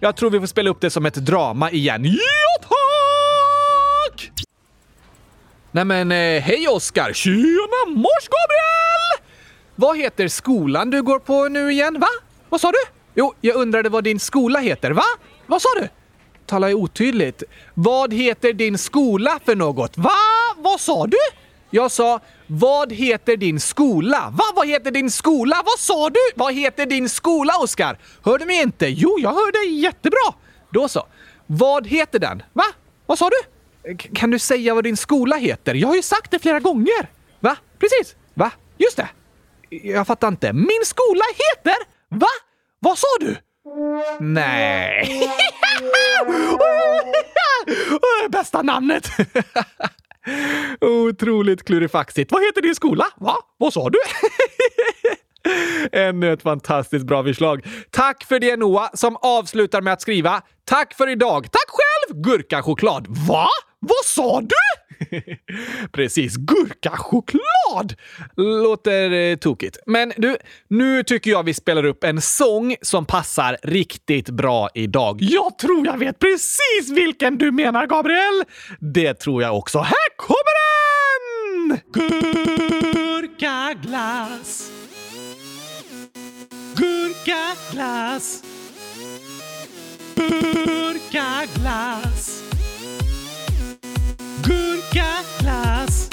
Jag 0.00 0.16
tror 0.16 0.30
vi 0.30 0.40
får 0.40 0.46
spela 0.46 0.70
upp 0.70 0.80
det 0.80 0.90
som 0.90 1.06
ett 1.06 1.14
drama 1.14 1.70
igen. 1.70 2.04
Ja, 2.04 2.68
tack! 2.68 4.30
Nej 5.70 5.84
men 5.84 6.12
eh, 6.12 6.42
hej 6.42 6.68
Oskar! 6.68 7.12
Tjena 7.12 7.96
mors 8.00 8.28
Gabriel! 8.28 9.30
Vad 9.74 9.98
heter 9.98 10.28
skolan 10.28 10.90
du 10.90 11.02
går 11.02 11.18
på 11.18 11.48
nu 11.48 11.72
igen? 11.72 12.00
Va? 12.00 12.08
Vad 12.48 12.60
sa 12.60 12.72
du? 12.72 12.99
Jo, 13.14 13.34
jag 13.40 13.56
undrade 13.56 13.88
vad 13.88 14.04
din 14.04 14.20
skola 14.20 14.58
heter. 14.58 14.90
Va? 14.90 15.02
Vad 15.46 15.62
sa 15.62 15.68
du? 15.80 15.88
Tala 16.46 16.68
otydligt? 16.74 17.42
Vad 17.74 18.14
heter 18.14 18.52
din 18.52 18.78
skola 18.78 19.40
för 19.44 19.54
något? 19.56 19.98
Va? 19.98 20.10
Vad 20.56 20.80
sa 20.80 21.06
du? 21.06 21.16
Jag 21.70 21.90
sa, 21.90 22.20
vad 22.46 22.92
heter 22.92 23.36
din 23.36 23.60
skola? 23.60 24.28
Va? 24.32 24.44
Vad 24.54 24.66
heter 24.68 24.90
din 24.90 25.10
skola? 25.10 25.62
Vad 25.64 25.78
sa 25.78 26.10
du? 26.10 26.20
Vad 26.34 26.54
heter 26.54 26.86
din 26.86 27.08
skola, 27.08 27.52
Oskar? 27.58 27.98
Hör 28.24 28.38
du 28.38 28.44
mig 28.46 28.62
inte? 28.62 28.86
Jo, 28.86 29.16
jag 29.20 29.30
hör 29.30 29.52
dig 29.52 29.80
jättebra. 29.80 30.34
Då 30.70 30.88
så. 30.88 31.06
Vad 31.46 31.86
heter 31.86 32.18
den? 32.18 32.42
Va? 32.52 32.64
Vad 33.06 33.18
sa 33.18 33.30
du? 33.30 33.42
K- 33.96 34.08
kan 34.14 34.30
du 34.30 34.38
säga 34.38 34.74
vad 34.74 34.84
din 34.84 34.96
skola 34.96 35.36
heter? 35.36 35.74
Jag 35.74 35.88
har 35.88 35.94
ju 35.96 36.02
sagt 36.02 36.30
det 36.30 36.38
flera 36.38 36.60
gånger. 36.60 37.10
Va? 37.40 37.56
Precis. 37.78 38.16
Va? 38.34 38.50
Just 38.78 38.96
det. 38.96 39.08
Jag 39.70 40.06
fattar 40.06 40.28
inte. 40.28 40.52
Min 40.52 40.80
skola 40.84 41.24
heter... 41.34 41.74
Va? 42.08 42.26
Vad 42.80 42.98
sa 42.98 43.06
du? 43.20 43.36
Nej. 44.20 45.30
Bästa 48.30 48.62
namnet! 48.62 49.08
Otroligt 50.80 51.64
klurifaxigt. 51.64 52.32
Vad 52.32 52.42
heter 52.44 52.62
din 52.62 52.74
skola? 52.74 53.06
Va? 53.16 53.36
Vad 53.58 53.72
sa 53.72 53.90
du? 53.90 53.98
Ännu 55.98 56.32
ett 56.32 56.42
fantastiskt 56.42 57.06
bra 57.06 57.24
förslag. 57.24 57.66
Tack 57.90 58.24
för 58.24 58.38
det 58.40 58.56
Noah, 58.56 58.90
som 58.94 59.16
avslutar 59.16 59.80
med 59.80 59.92
att 59.92 60.02
skriva 60.02 60.42
“Tack 60.64 60.94
för 60.94 61.08
idag. 61.08 61.44
Tack 61.52 61.68
själv, 61.68 62.22
gurkachoklad”. 62.22 63.06
Va? 63.08 63.46
Vad 63.78 64.04
sa 64.04 64.40
du? 64.40 64.79
Precis, 65.92 66.36
gurkachoklad! 66.36 67.94
Låter 68.36 69.10
eh, 69.10 69.36
tokigt. 69.36 69.78
Men 69.86 70.12
du, 70.16 70.36
nu 70.68 71.02
tycker 71.02 71.30
jag 71.30 71.42
vi 71.42 71.54
spelar 71.54 71.84
upp 71.84 72.04
en 72.04 72.20
sång 72.20 72.76
som 72.82 73.06
passar 73.06 73.56
riktigt 73.62 74.30
bra 74.30 74.68
idag. 74.74 75.18
Jag 75.20 75.58
tror 75.58 75.86
jag 75.86 75.98
vet 75.98 76.18
precis 76.18 76.90
vilken 76.90 77.38
du 77.38 77.50
menar, 77.50 77.86
Gabriel! 77.86 78.44
Det 78.78 79.14
tror 79.14 79.42
jag 79.42 79.58
också. 79.58 79.78
Här 79.78 80.16
kommer 80.16 80.60
den! 80.60 80.70
Gurkaglass 83.40 84.70
Gurkaglass 86.76 88.42
Gurkaglass 90.16 92.19
Gurkaglass 94.44 96.10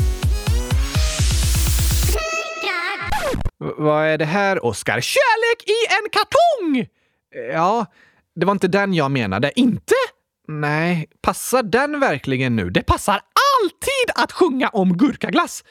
Vad 3.58 4.06
är 4.06 4.18
det 4.18 4.26
här, 4.26 4.66
Oskar? 4.66 5.02
Kärlek 5.02 5.64
i 5.70 5.78
en 5.90 6.10
kartong! 6.10 6.88
Ja, 7.54 7.86
det 8.36 8.46
var 8.46 8.52
inte 8.52 8.68
den 8.68 8.94
jag 8.94 9.12
menade. 9.12 9.52
Inte? 9.60 9.96
Nej, 10.48 11.10
passar 11.22 11.64
den 11.64 12.00
verkligen 12.00 12.56
nu? 12.56 12.70
Det 12.70 12.84
passar 12.84 13.14
alltid 13.16 14.24
att 14.24 14.32
sjunga 14.32 14.70
om 14.70 14.98
gurkaglass! 14.98 15.64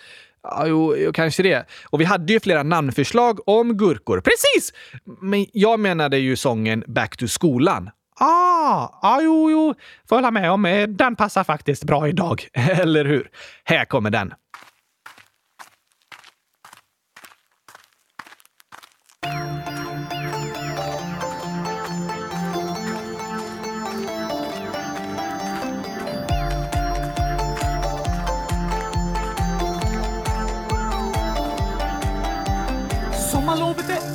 Ja, 0.42 0.66
jo, 0.66 0.96
jo, 0.96 1.12
kanske 1.12 1.42
det. 1.42 1.66
Och 1.84 2.00
vi 2.00 2.04
hade 2.04 2.32
ju 2.32 2.40
flera 2.40 2.62
namnförslag 2.62 3.48
om 3.48 3.76
gurkor. 3.76 4.20
Precis! 4.20 4.72
Men 5.20 5.46
jag 5.52 5.80
menade 5.80 6.18
ju 6.18 6.36
sången 6.36 6.84
Back 6.86 7.16
to 7.16 7.28
skolan. 7.28 7.90
Ah, 8.20 8.98
ah, 9.02 9.20
jo, 9.20 9.50
jo, 9.50 9.74
får 10.08 10.16
hålla 10.16 10.30
med 10.30 10.50
om. 10.50 10.64
Eh, 10.64 10.88
den 10.88 11.16
passar 11.16 11.44
faktiskt 11.44 11.84
bra 11.84 12.08
idag. 12.08 12.48
Eller 12.54 13.04
hur? 13.04 13.30
Här 13.64 13.84
kommer 13.84 14.10
den. 14.10 14.34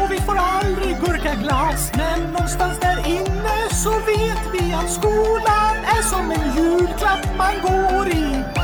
och 0.00 0.10
vi 0.10 0.20
får 0.20 0.36
aldrig 0.36 0.96
gurkaglass. 1.00 1.92
Men 1.96 2.32
någonstans 2.32 2.78
där 2.80 2.98
inne 3.06 3.56
så 3.70 3.90
vet 3.90 4.42
vi 4.52 4.74
att 4.74 4.90
skolan 4.90 5.76
är 5.96 6.02
som 6.02 6.30
en 6.30 6.56
julklapp 6.56 7.26
man 7.38 7.54
går 7.62 8.08
i. 8.08 8.63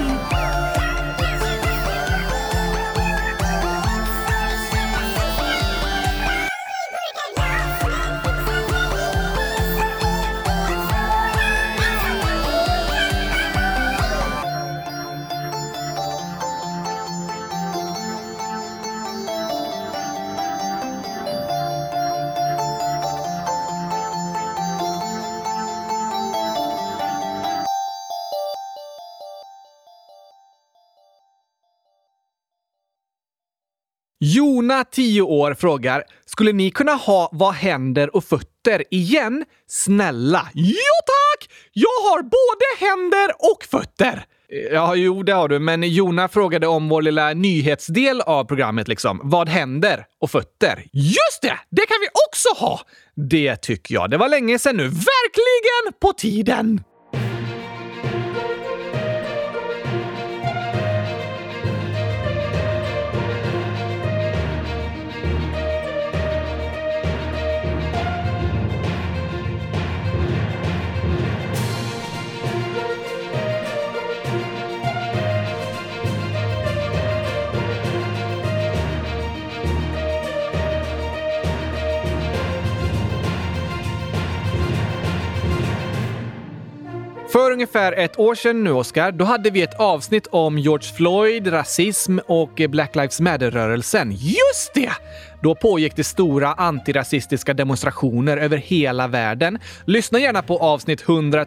Jona, 34.23 34.83
10 34.83 35.21
år, 35.21 35.53
frågar 35.53 36.03
“Skulle 36.25 36.53
ni 36.53 36.71
kunna 36.71 36.91
ha 36.91 37.29
Vad 37.31 37.53
händer 37.53 38.15
och 38.15 38.23
fötter 38.23 38.83
igen? 38.91 39.45
Snälla?” 39.67 40.49
Ja 40.53 40.73
tack! 41.05 41.49
Jag 41.73 41.89
har 41.89 42.21
både 42.23 42.89
händer 42.89 43.31
och 43.39 43.63
fötter! 43.71 44.25
Ja, 44.71 44.95
jo, 44.95 45.23
det 45.23 45.31
har 45.33 45.47
du, 45.47 45.59
men 45.59 45.83
Jona 45.83 46.27
frågade 46.27 46.67
om 46.67 46.89
vår 46.89 47.01
lilla 47.01 47.33
nyhetsdel 47.33 48.21
av 48.21 48.43
programmet. 48.43 48.87
liksom. 48.87 49.21
Vad 49.23 49.49
händer 49.49 50.05
och 50.21 50.31
fötter? 50.31 50.85
Just 50.93 51.41
det! 51.41 51.59
Det 51.69 51.85
kan 51.85 51.97
vi 52.01 52.07
också 52.29 52.65
ha! 52.65 52.79
Det 53.15 53.55
tycker 53.55 53.93
jag. 53.93 54.09
Det 54.09 54.17
var 54.17 54.29
länge 54.29 54.59
sedan 54.59 54.77
nu. 54.77 54.83
Verkligen 54.83 55.99
på 56.01 56.13
tiden! 56.13 56.83
För 87.31 87.51
ungefär 87.51 87.93
ett 87.93 88.19
år 88.19 88.35
sedan 88.35 88.63
nu, 88.63 88.71
Oscar, 88.71 89.11
då 89.11 89.25
hade 89.25 89.49
vi 89.49 89.61
ett 89.61 89.79
avsnitt 89.79 90.27
om 90.27 90.57
George 90.57 90.93
Floyd, 90.97 91.53
rasism 91.53 92.17
och 92.27 92.61
Black 92.69 92.95
Lives 92.95 93.19
Matter-rörelsen. 93.19 94.11
Just 94.11 94.73
det! 94.73 94.91
Då 95.43 95.55
pågick 95.55 95.95
det 95.95 96.03
stora 96.03 96.53
antirasistiska 96.53 97.53
demonstrationer 97.53 98.37
över 98.37 98.57
hela 98.57 99.07
världen. 99.07 99.59
Lyssna 99.85 100.19
gärna 100.19 100.41
på 100.41 100.57
avsnitt 100.57 101.09
100 101.09 101.45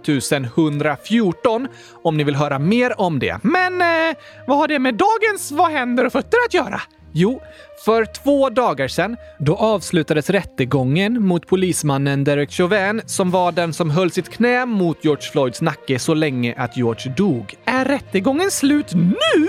114 0.56 1.68
om 2.02 2.16
ni 2.16 2.24
vill 2.24 2.36
höra 2.36 2.58
mer 2.58 3.00
om 3.00 3.18
det. 3.18 3.38
Men 3.42 3.80
eh, 3.82 4.16
vad 4.46 4.58
har 4.58 4.68
det 4.68 4.78
med 4.78 4.94
dagens 4.94 5.52
Vad 5.52 5.70
händer 5.70 6.06
och 6.06 6.12
fötter 6.12 6.38
att 6.46 6.54
göra? 6.54 6.80
Jo, 7.16 7.42
för 7.84 8.04
två 8.04 8.50
dagar 8.50 8.88
sedan 8.88 9.16
då 9.38 9.56
avslutades 9.56 10.30
rättegången 10.30 11.26
mot 11.26 11.46
polismannen 11.46 12.24
Derek 12.24 12.50
Chauvin 12.50 13.02
som 13.06 13.30
var 13.30 13.52
den 13.52 13.72
som 13.72 13.90
höll 13.90 14.10
sitt 14.10 14.28
knä 14.28 14.66
mot 14.66 15.04
George 15.04 15.30
Floyds 15.32 15.60
nacke 15.60 15.98
så 15.98 16.14
länge 16.14 16.54
att 16.58 16.76
George 16.76 17.14
dog. 17.16 17.54
Är 17.64 17.84
rättegången 17.84 18.50
slut 18.50 18.94
nu? 18.94 19.48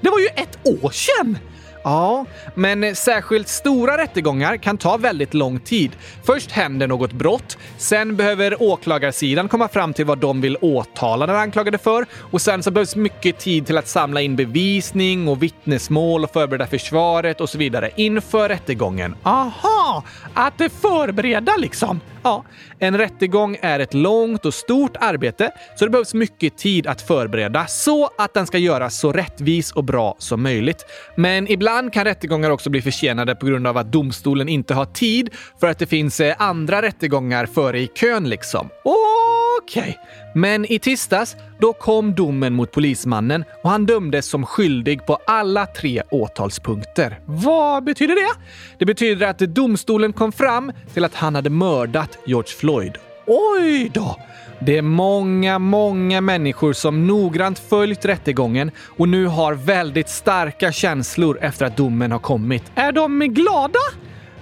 Det 0.00 0.10
var 0.10 0.18
ju 0.18 0.26
ett 0.26 0.82
år 0.82 0.90
sedan! 0.90 1.38
Ja, 1.84 2.26
men 2.54 2.96
särskilt 2.96 3.48
stora 3.48 3.98
rättegångar 3.98 4.56
kan 4.56 4.78
ta 4.78 4.96
väldigt 4.96 5.34
lång 5.34 5.60
tid. 5.60 5.90
Först 6.24 6.50
händer 6.50 6.86
något 6.86 7.12
brott, 7.12 7.58
sen 7.78 8.16
behöver 8.16 8.62
åklagarsidan 8.62 9.48
komma 9.48 9.68
fram 9.68 9.92
till 9.92 10.04
vad 10.04 10.18
de 10.18 10.40
vill 10.40 10.56
åtala 10.60 11.26
den 11.26 11.36
anklagade 11.36 11.78
för 11.78 12.06
och 12.30 12.40
sen 12.40 12.62
så 12.62 12.70
behövs 12.70 12.96
mycket 12.96 13.38
tid 13.38 13.66
till 13.66 13.78
att 13.78 13.88
samla 13.88 14.20
in 14.20 14.36
bevisning 14.36 15.28
och 15.28 15.42
vittnesmål 15.42 16.24
och 16.24 16.32
förbereda 16.32 16.66
försvaret 16.66 17.40
och 17.40 17.48
så 17.48 17.58
vidare 17.58 17.90
inför 17.96 18.48
rättegången. 18.48 19.14
Aha! 19.22 20.04
Att 20.34 20.62
förbereda 20.82 21.56
liksom? 21.56 22.00
Ja, 22.22 22.44
en 22.78 22.98
rättegång 22.98 23.56
är 23.60 23.80
ett 23.80 23.94
långt 23.94 24.44
och 24.44 24.54
stort 24.54 24.96
arbete, 25.00 25.50
så 25.76 25.84
det 25.84 25.90
behövs 25.90 26.14
mycket 26.14 26.58
tid 26.58 26.86
att 26.86 27.02
förbereda 27.02 27.66
så 27.66 28.10
att 28.18 28.34
den 28.34 28.46
ska 28.46 28.58
göras 28.58 28.98
så 28.98 29.12
rättvis 29.12 29.72
och 29.72 29.84
bra 29.84 30.16
som 30.18 30.42
möjligt. 30.42 30.84
Men 31.16 31.50
ibland 31.50 31.92
kan 31.92 32.04
rättegångar 32.04 32.50
också 32.50 32.70
bli 32.70 32.82
försenade 32.82 33.34
på 33.34 33.46
grund 33.46 33.66
av 33.66 33.76
att 33.76 33.92
domstolen 33.92 34.48
inte 34.48 34.74
har 34.74 34.84
tid 34.84 35.30
för 35.60 35.66
att 35.66 35.78
det 35.78 35.86
finns 35.86 36.20
eh, 36.20 36.34
andra 36.38 36.82
rättegångar 36.82 37.46
före 37.46 37.80
i 37.80 37.86
kön 37.86 38.28
liksom. 38.28 38.68
Okej. 38.84 39.80
Okay. 39.82 39.94
Men 40.34 40.72
i 40.72 40.78
tisdags, 40.78 41.36
då 41.58 41.72
kom 41.72 42.14
domen 42.14 42.54
mot 42.54 42.72
polismannen 42.72 43.44
och 43.62 43.70
han 43.70 43.86
dömdes 43.86 44.26
som 44.26 44.46
skyldig 44.46 45.06
på 45.06 45.18
alla 45.26 45.66
tre 45.66 46.02
åtalspunkter. 46.10 47.20
Vad 47.24 47.84
betyder 47.84 48.14
det? 48.14 48.44
Det 48.78 48.84
betyder 48.84 49.26
att 49.26 49.38
domstolen 49.38 50.12
kom 50.12 50.32
fram 50.32 50.72
till 50.94 51.04
att 51.04 51.14
han 51.14 51.34
hade 51.34 51.50
mördat 51.50 52.18
George 52.24 52.52
Floyd. 52.58 52.98
Oj 53.26 53.90
då! 53.94 54.16
Det 54.58 54.78
är 54.78 54.82
många, 54.82 55.58
många 55.58 56.20
människor 56.20 56.72
som 56.72 57.06
noggrant 57.06 57.58
följt 57.58 58.04
rättegången 58.04 58.70
och 58.96 59.08
nu 59.08 59.26
har 59.26 59.54
väldigt 59.54 60.08
starka 60.08 60.72
känslor 60.72 61.38
efter 61.40 61.66
att 61.66 61.76
domen 61.76 62.12
har 62.12 62.18
kommit. 62.18 62.72
Är 62.74 62.92
de 62.92 63.20
glada? 63.20 63.78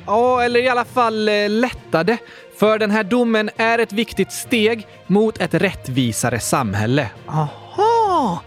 Ja, 0.07 0.43
eller 0.43 0.61
i 0.61 0.69
alla 0.69 0.85
fall 0.85 1.29
eh, 1.29 1.49
lättade. 1.49 2.19
För 2.61 2.79
den 2.79 2.91
här 2.91 3.05
domen 3.05 3.51
är 3.57 3.79
ett 3.79 3.93
viktigt 3.93 4.33
steg 4.33 4.87
mot 5.07 5.41
ett 5.41 5.55
rättvisare 5.55 6.41
samhälle. 6.41 7.11
Aha! 7.27 8.43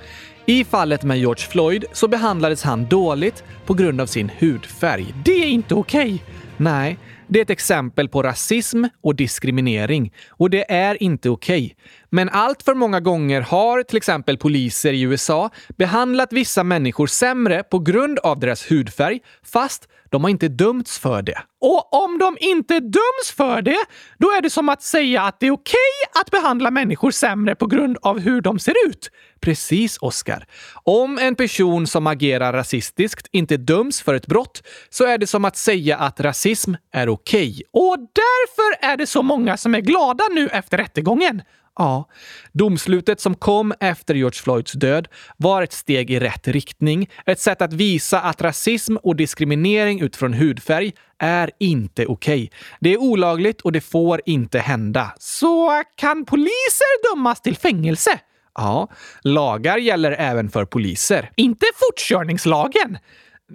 I 0.45 0.63
fallet 0.63 1.03
med 1.03 1.19
George 1.19 1.45
Floyd 1.47 1.85
så 1.93 2.07
behandlades 2.07 2.63
han 2.63 2.85
dåligt 2.85 3.43
på 3.65 3.73
grund 3.73 4.01
av 4.01 4.05
sin 4.05 4.31
hudfärg. 4.39 5.13
Det 5.25 5.43
är 5.43 5.47
inte 5.47 5.75
okej. 5.75 6.13
Okay. 6.13 6.19
Nej, 6.57 6.97
det 7.27 7.39
är 7.39 7.43
ett 7.43 7.49
exempel 7.49 8.09
på 8.09 8.23
rasism 8.23 8.85
och 9.01 9.15
diskriminering 9.15 10.13
och 10.29 10.49
det 10.49 10.71
är 10.71 11.03
inte 11.03 11.29
okej. 11.29 11.65
Okay. 11.65 11.75
Men 12.09 12.29
allt 12.29 12.63
för 12.63 12.73
många 12.73 12.99
gånger 12.99 13.41
har 13.41 13.83
till 13.83 13.97
exempel 13.97 14.37
poliser 14.37 14.93
i 14.93 15.01
USA 15.01 15.49
behandlat 15.77 16.33
vissa 16.33 16.63
människor 16.63 17.07
sämre 17.07 17.63
på 17.63 17.79
grund 17.79 18.19
av 18.19 18.39
deras 18.39 18.71
hudfärg, 18.71 19.19
fast 19.43 19.87
de 20.13 20.23
har 20.23 20.29
inte 20.29 20.47
dömts 20.47 20.99
för 20.99 21.21
det. 21.21 21.41
Och 21.61 22.03
om 22.03 22.17
de 22.17 22.37
inte 22.39 22.79
döms 22.79 23.31
för 23.37 23.61
det, 23.61 23.85
då 24.17 24.27
är 24.27 24.41
det 24.41 24.49
som 24.49 24.69
att 24.69 24.81
säga 24.83 25.21
att 25.21 25.39
det 25.39 25.47
är 25.47 25.51
okej 25.51 25.73
okay 26.09 26.21
att 26.21 26.31
behandla 26.31 26.71
människor 26.71 27.11
sämre 27.11 27.55
på 27.55 27.65
grund 27.65 27.97
av 28.01 28.19
hur 28.19 28.41
de 28.41 28.59
ser 28.59 28.73
ut. 28.87 29.09
Precis, 29.41 29.97
Oscar. 30.01 30.45
Om 30.83 31.17
en 31.17 31.35
person 31.35 31.87
som 31.87 32.07
agerar 32.07 32.53
rasistiskt 32.53 33.27
inte 33.31 33.57
döms 33.57 34.01
för 34.01 34.13
ett 34.13 34.27
brott 34.27 34.63
så 34.89 35.05
är 35.05 35.17
det 35.17 35.27
som 35.27 35.45
att 35.45 35.57
säga 35.57 35.97
att 35.97 36.19
rasism 36.19 36.73
är 36.91 37.09
okej. 37.09 37.49
Okay. 37.49 37.63
Och 37.71 37.97
därför 37.99 38.85
är 38.85 38.97
det 38.97 39.07
så 39.07 39.21
många 39.21 39.57
som 39.57 39.75
är 39.75 39.81
glada 39.81 40.23
nu 40.31 40.47
efter 40.47 40.77
rättegången. 40.77 41.41
Ja, 41.75 42.09
domslutet 42.51 43.19
som 43.19 43.35
kom 43.35 43.73
efter 43.79 44.15
George 44.15 44.41
Floyds 44.43 44.71
död 44.71 45.07
var 45.37 45.61
ett 45.61 45.73
steg 45.73 46.11
i 46.11 46.19
rätt 46.19 46.47
riktning. 46.47 47.09
Ett 47.25 47.39
sätt 47.39 47.61
att 47.61 47.73
visa 47.73 48.21
att 48.21 48.41
rasism 48.41 48.95
och 48.97 49.15
diskriminering 49.15 50.01
utifrån 50.01 50.33
hudfärg 50.33 50.91
är 51.19 51.51
inte 51.59 52.05
okej. 52.05 52.43
Okay. 52.43 52.49
Det 52.79 52.93
är 52.93 52.97
olagligt 52.97 53.61
och 53.61 53.71
det 53.71 53.81
får 53.81 54.21
inte 54.25 54.59
hända. 54.59 55.13
Så 55.19 55.83
kan 55.95 56.25
poliser 56.25 57.15
dömas 57.15 57.41
till 57.41 57.57
fängelse? 57.57 58.19
Ja, 58.55 58.87
lagar 59.21 59.77
gäller 59.77 60.11
även 60.11 60.49
för 60.49 60.65
poliser. 60.65 61.31
Inte 61.35 61.65
fortkörningslagen! 61.75 62.97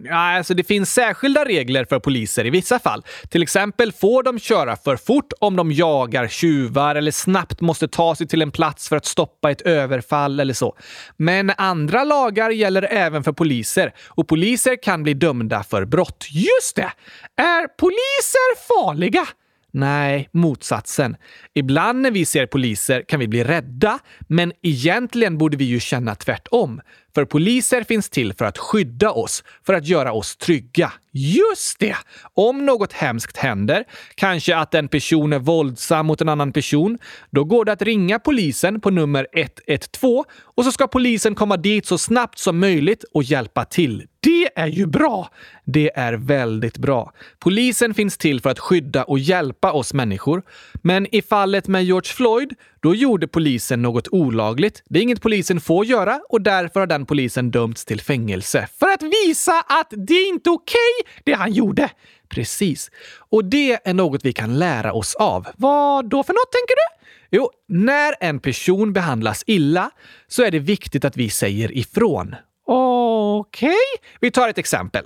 Ja, 0.05 0.37
alltså 0.37 0.55
det 0.55 0.65
finns 0.65 0.95
särskilda 0.95 1.45
regler 1.45 1.85
för 1.85 1.99
poliser 1.99 2.47
i 2.47 2.51
vissa 2.51 2.79
fall. 2.79 3.05
Till 3.29 3.43
exempel 3.43 3.93
får 3.93 4.23
de 4.23 4.39
köra 4.39 4.77
för 4.77 4.97
fort 4.97 5.33
om 5.41 5.57
de 5.57 5.73
jagar 5.73 6.29
tjuvar 6.29 6.95
eller 6.95 7.11
snabbt 7.11 7.61
måste 7.61 7.89
ta 7.89 8.15
sig 8.15 8.29
till 8.29 8.43
en 8.43 8.51
plats 8.51 8.89
för 8.89 8.97
att 8.97 9.07
stoppa 9.07 9.51
ett 9.51 9.61
överfall 9.61 10.41
eller 10.41 10.55
så. 10.55 10.77
Men 11.17 11.53
andra 11.57 12.05
lagar 12.05 12.51
gäller 12.51 12.83
även 12.83 13.25
för 13.25 13.33
poliser 13.33 13.93
och 14.09 14.29
poliser 14.29 14.83
kan 14.83 15.03
bli 15.03 15.15
dömda 15.15 15.63
för 15.63 15.85
brott. 15.85 16.27
Just 16.31 16.77
det! 16.77 16.93
Är 17.37 17.69
poliser 17.77 18.67
farliga? 18.69 19.27
Nej, 19.73 20.29
motsatsen. 20.33 21.17
Ibland 21.55 22.01
när 22.01 22.11
vi 22.11 22.25
ser 22.25 22.47
poliser 22.47 23.05
kan 23.09 23.21
vi 23.21 23.29
bli 23.29 23.45
rädda, 23.45 23.99
men 24.29 24.53
egentligen 24.63 25.39
borde 25.39 25.57
vi 25.57 25.65
ju 25.65 25.81
känna 25.81 26.15
tvärtom. 26.15 26.81
För 27.15 27.25
poliser 27.25 27.83
finns 27.83 28.11
till 28.11 28.33
för 28.33 28.45
att 28.45 28.59
skydda 28.59 29.11
oss, 29.11 29.45
för 29.67 29.75
att 29.75 29.87
göra 29.87 30.13
oss 30.13 30.37
trygga. 30.37 30.93
Just 31.13 31.79
det! 31.79 31.97
Om 32.35 32.67
något 32.67 32.93
hemskt 32.93 33.37
händer, 33.37 33.85
kanske 34.15 34.57
att 34.57 34.75
en 34.75 34.89
person 34.89 35.33
är 35.33 35.39
våldsam 35.39 36.07
mot 36.07 36.21
en 36.21 36.29
annan 36.29 36.53
person, 36.53 36.99
då 37.31 37.45
går 37.45 37.65
det 37.65 37.73
att 37.73 37.83
ringa 37.83 38.19
polisen 38.19 38.81
på 38.81 38.91
nummer 38.91 39.27
112 39.33 40.25
och 40.41 40.65
så 40.65 40.73
ska 40.73 40.87
polisen 40.87 41.35
komma 41.35 41.57
dit 41.57 41.87
så 41.87 41.99
snabbt 41.99 42.39
som 42.39 42.59
möjligt 42.59 43.05
och 43.13 43.23
hjälpa 43.23 43.65
till. 43.65 44.07
Det 44.21 44.38
är 44.59 44.67
ju 44.67 44.87
bra! 44.87 45.31
Det 45.65 45.91
är 45.95 46.13
väldigt 46.13 46.79
bra. 46.79 47.13
Polisen 47.39 47.95
finns 47.95 48.19
till 48.19 48.41
för 48.41 48.51
att 48.51 48.59
skydda 48.59 49.05
och 49.05 49.19
hjälpa 49.19 49.73
oss 49.73 49.95
människor. 49.95 50.43
Men 50.83 51.15
i 51.15 51.23
fallet 51.23 51.69
med 51.69 51.85
George 51.85 52.13
Floyd, 52.13 52.55
då 52.81 52.95
gjorde 52.95 53.29
polisen 53.29 53.83
något 53.83 54.09
olagligt. 54.09 54.83
Det 54.89 54.99
är 54.99 55.03
inget 55.03 55.23
polisen 55.23 55.61
får 55.61 55.85
göra 55.85 56.21
och 56.29 56.43
därför 56.43 56.81
har 56.81 56.87
den 56.87 57.07
polisen 57.07 57.51
dömts 57.51 57.85
till 57.85 58.01
fängelse. 58.01 58.69
För 58.79 58.89
att 58.89 59.03
visa 59.03 59.65
att 59.69 59.93
det 60.09 60.15
är 60.15 60.29
inte 60.29 60.51
okej, 60.51 60.79
okay, 61.01 61.23
det 61.25 61.33
han 61.33 61.53
gjorde. 61.53 61.91
Precis. 62.29 62.91
Och 63.31 63.45
det 63.45 63.89
är 63.89 63.95
något 63.95 64.25
vi 64.25 64.33
kan 64.33 64.59
lära 64.59 64.93
oss 64.93 65.15
av. 65.15 65.47
Vad 65.57 66.11
då 66.11 66.23
för 66.23 66.33
något, 66.33 66.53
tänker 66.53 66.75
du? 66.75 66.99
Jo, 67.31 67.51
när 67.69 68.15
en 68.21 68.41
person 68.41 68.93
behandlas 68.93 69.45
illa 69.47 69.91
så 70.29 70.43
är 70.43 70.51
det 70.51 70.59
viktigt 70.59 71.05
att 71.05 71.17
vi 71.17 71.31
säger 71.31 71.77
ifrån. 71.77 72.35
Okej, 72.71 73.69
okay. 73.69 73.77
vi 74.21 74.31
tar 74.31 74.49
ett 74.49 74.59
exempel. 74.59 75.05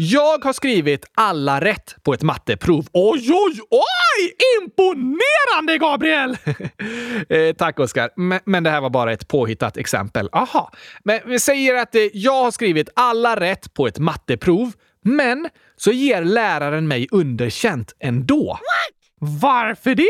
Jag 0.00 0.44
har 0.44 0.52
skrivit 0.52 1.04
alla 1.14 1.60
rätt 1.60 1.96
på 2.02 2.14
ett 2.14 2.22
matteprov. 2.22 2.86
Oj, 2.92 3.32
oj, 3.32 3.60
oj! 3.70 4.32
Imponerande, 4.62 5.78
Gabriel! 5.78 6.36
eh, 7.28 7.54
tack, 7.56 7.78
Oskar. 7.80 8.10
Men, 8.16 8.40
men, 8.44 8.64
det 8.64 8.70
här 8.70 8.80
var 8.80 8.90
bara 8.90 9.12
ett 9.12 9.28
påhittat 9.28 9.76
exempel. 9.76 10.28
Aha. 10.32 10.72
Men 11.04 11.20
vi 11.26 11.38
säger 11.38 11.74
att 11.74 11.94
eh, 11.94 12.02
jag 12.12 12.42
har 12.42 12.50
skrivit 12.50 12.88
alla 12.96 13.40
rätt 13.40 13.74
på 13.74 13.86
ett 13.86 13.98
matteprov, 13.98 14.72
men 15.04 15.48
så 15.76 15.92
ger 15.92 16.24
läraren 16.24 16.88
mig 16.88 17.08
underkänt 17.10 17.94
ändå. 18.00 18.46
What? 18.46 19.40
Varför 19.40 19.94
det? 19.94 20.08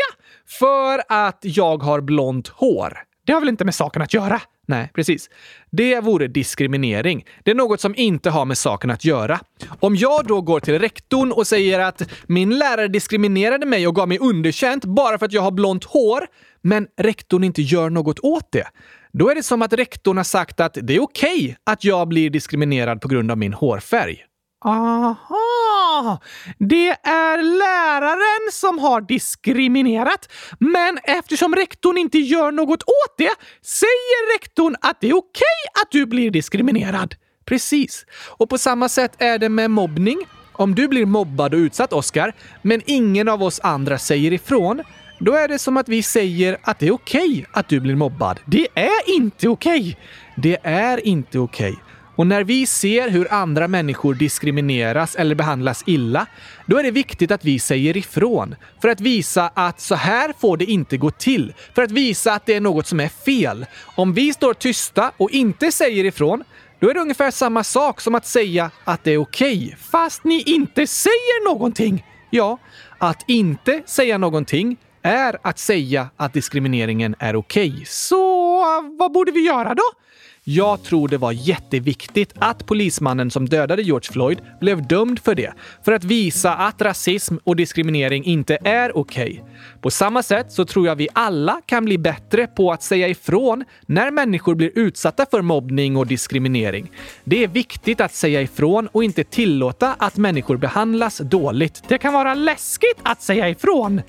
För 0.58 1.02
att 1.08 1.38
jag 1.42 1.82
har 1.82 2.00
blont 2.00 2.48
hår. 2.48 3.07
Det 3.28 3.32
har 3.32 3.40
väl 3.40 3.48
inte 3.48 3.64
med 3.64 3.74
saken 3.74 4.02
att 4.02 4.14
göra? 4.14 4.40
Nej, 4.66 4.90
precis. 4.94 5.30
Det 5.70 6.00
vore 6.00 6.26
diskriminering. 6.26 7.24
Det 7.44 7.50
är 7.50 7.54
något 7.54 7.80
som 7.80 7.94
inte 7.96 8.30
har 8.30 8.44
med 8.44 8.58
saken 8.58 8.90
att 8.90 9.04
göra. 9.04 9.40
Om 9.80 9.96
jag 9.96 10.26
då 10.26 10.40
går 10.40 10.60
till 10.60 10.78
rektorn 10.78 11.32
och 11.32 11.46
säger 11.46 11.80
att 11.80 12.02
min 12.26 12.58
lärare 12.58 12.88
diskriminerade 12.88 13.66
mig 13.66 13.86
och 13.86 13.94
gav 13.94 14.08
mig 14.08 14.18
underkänt 14.18 14.84
bara 14.84 15.18
för 15.18 15.26
att 15.26 15.32
jag 15.32 15.42
har 15.42 15.50
blont 15.50 15.84
hår, 15.84 16.26
men 16.62 16.86
rektorn 17.00 17.44
inte 17.44 17.62
gör 17.62 17.90
något 17.90 18.18
åt 18.18 18.52
det, 18.52 18.66
då 19.12 19.30
är 19.30 19.34
det 19.34 19.42
som 19.42 19.62
att 19.62 19.72
rektorn 19.72 20.16
har 20.16 20.24
sagt 20.24 20.60
att 20.60 20.78
det 20.82 20.96
är 20.96 21.02
okej 21.02 21.38
okay 21.38 21.54
att 21.64 21.84
jag 21.84 22.08
blir 22.08 22.30
diskriminerad 22.30 23.00
på 23.00 23.08
grund 23.08 23.30
av 23.30 23.38
min 23.38 23.52
hårfärg. 23.52 24.24
Aha! 24.64 25.67
Aha! 25.98 26.20
Det 26.58 26.88
är 27.02 27.42
läraren 27.42 28.52
som 28.52 28.78
har 28.78 29.00
diskriminerat, 29.00 30.28
men 30.58 30.98
eftersom 31.02 31.54
rektorn 31.54 31.98
inte 31.98 32.18
gör 32.18 32.52
något 32.52 32.82
åt 32.82 33.14
det 33.18 33.34
säger 33.62 34.34
rektorn 34.34 34.76
att 34.80 35.00
det 35.00 35.08
är 35.08 35.16
okej 35.16 35.58
att 35.82 35.90
du 35.90 36.06
blir 36.06 36.30
diskriminerad. 36.30 37.14
Precis. 37.44 38.06
Och 38.28 38.48
på 38.48 38.58
samma 38.58 38.88
sätt 38.88 39.12
är 39.18 39.38
det 39.38 39.48
med 39.48 39.70
mobbning. 39.70 40.18
Om 40.52 40.74
du 40.74 40.88
blir 40.88 41.06
mobbad 41.06 41.54
och 41.54 41.58
utsatt, 41.58 41.92
Oscar, 41.92 42.32
men 42.62 42.82
ingen 42.86 43.28
av 43.28 43.42
oss 43.42 43.60
andra 43.62 43.98
säger 43.98 44.32
ifrån, 44.32 44.82
då 45.20 45.32
är 45.32 45.48
det 45.48 45.58
som 45.58 45.76
att 45.76 45.88
vi 45.88 46.02
säger 46.02 46.58
att 46.62 46.78
det 46.78 46.86
är 46.86 46.92
okej 46.92 47.46
att 47.52 47.68
du 47.68 47.80
blir 47.80 47.94
mobbad. 47.94 48.40
Det 48.46 48.68
är 48.74 49.16
inte 49.16 49.48
okej! 49.48 49.98
Det 50.36 50.58
är 50.62 51.06
inte 51.06 51.38
okej. 51.38 51.78
Och 52.18 52.26
när 52.26 52.44
vi 52.44 52.66
ser 52.66 53.08
hur 53.08 53.32
andra 53.32 53.68
människor 53.68 54.14
diskrimineras 54.14 55.14
eller 55.14 55.34
behandlas 55.34 55.82
illa, 55.86 56.26
då 56.66 56.78
är 56.78 56.82
det 56.82 56.90
viktigt 56.90 57.30
att 57.30 57.44
vi 57.44 57.58
säger 57.58 57.96
ifrån. 57.96 58.54
För 58.82 58.88
att 58.88 59.00
visa 59.00 59.50
att 59.54 59.80
så 59.80 59.94
här 59.94 60.32
får 60.40 60.56
det 60.56 60.64
inte 60.64 60.96
gå 60.96 61.10
till. 61.10 61.54
För 61.74 61.82
att 61.82 61.90
visa 61.90 62.32
att 62.32 62.46
det 62.46 62.54
är 62.54 62.60
något 62.60 62.86
som 62.86 63.00
är 63.00 63.08
fel. 63.08 63.66
Om 63.96 64.12
vi 64.12 64.32
står 64.32 64.54
tysta 64.54 65.12
och 65.16 65.30
inte 65.30 65.72
säger 65.72 66.04
ifrån, 66.04 66.44
då 66.80 66.90
är 66.90 66.94
det 66.94 67.00
ungefär 67.00 67.30
samma 67.30 67.64
sak 67.64 68.00
som 68.00 68.14
att 68.14 68.26
säga 68.26 68.70
att 68.84 69.04
det 69.04 69.10
är 69.10 69.18
okej, 69.18 69.64
okay, 69.64 69.76
fast 69.90 70.24
ni 70.24 70.42
inte 70.42 70.86
säger 70.86 71.44
någonting. 71.52 72.06
Ja, 72.30 72.58
att 72.98 73.24
inte 73.26 73.82
säga 73.86 74.18
någonting 74.18 74.76
är 75.02 75.38
att 75.42 75.58
säga 75.58 76.08
att 76.16 76.32
diskrimineringen 76.32 77.14
är 77.18 77.36
okej. 77.36 77.70
Okay. 77.70 77.84
Så 77.84 78.64
vad 78.98 79.12
borde 79.12 79.32
vi 79.32 79.40
göra 79.40 79.74
då? 79.74 80.07
Jag 80.50 80.82
tror 80.82 81.08
det 81.08 81.18
var 81.18 81.32
jätteviktigt 81.32 82.32
att 82.38 82.66
polismannen 82.66 83.30
som 83.30 83.48
dödade 83.48 83.82
George 83.82 84.12
Floyd 84.12 84.38
blev 84.60 84.86
dömd 84.86 85.18
för 85.18 85.34
det. 85.34 85.52
För 85.84 85.92
att 85.92 86.04
visa 86.04 86.54
att 86.54 86.82
rasism 86.82 87.36
och 87.44 87.56
diskriminering 87.56 88.24
inte 88.24 88.58
är 88.64 88.96
okej. 88.96 89.42
Okay. 89.42 89.54
På 89.80 89.90
samma 89.90 90.22
sätt 90.22 90.52
så 90.52 90.64
tror 90.64 90.86
jag 90.86 90.96
vi 90.96 91.08
alla 91.12 91.60
kan 91.66 91.84
bli 91.84 91.98
bättre 91.98 92.46
på 92.46 92.72
att 92.72 92.82
säga 92.82 93.08
ifrån 93.08 93.64
när 93.86 94.10
människor 94.10 94.54
blir 94.54 94.70
utsatta 94.74 95.26
för 95.30 95.42
mobbning 95.42 95.96
och 95.96 96.06
diskriminering. 96.06 96.90
Det 97.24 97.44
är 97.44 97.48
viktigt 97.48 98.00
att 98.00 98.14
säga 98.14 98.42
ifrån 98.42 98.88
och 98.92 99.04
inte 99.04 99.24
tillåta 99.24 99.94
att 99.98 100.16
människor 100.16 100.56
behandlas 100.56 101.18
dåligt. 101.18 101.82
Det 101.88 101.98
kan 101.98 102.12
vara 102.12 102.34
läskigt 102.34 102.98
att 103.02 103.22
säga 103.22 103.48
ifrån. 103.48 104.00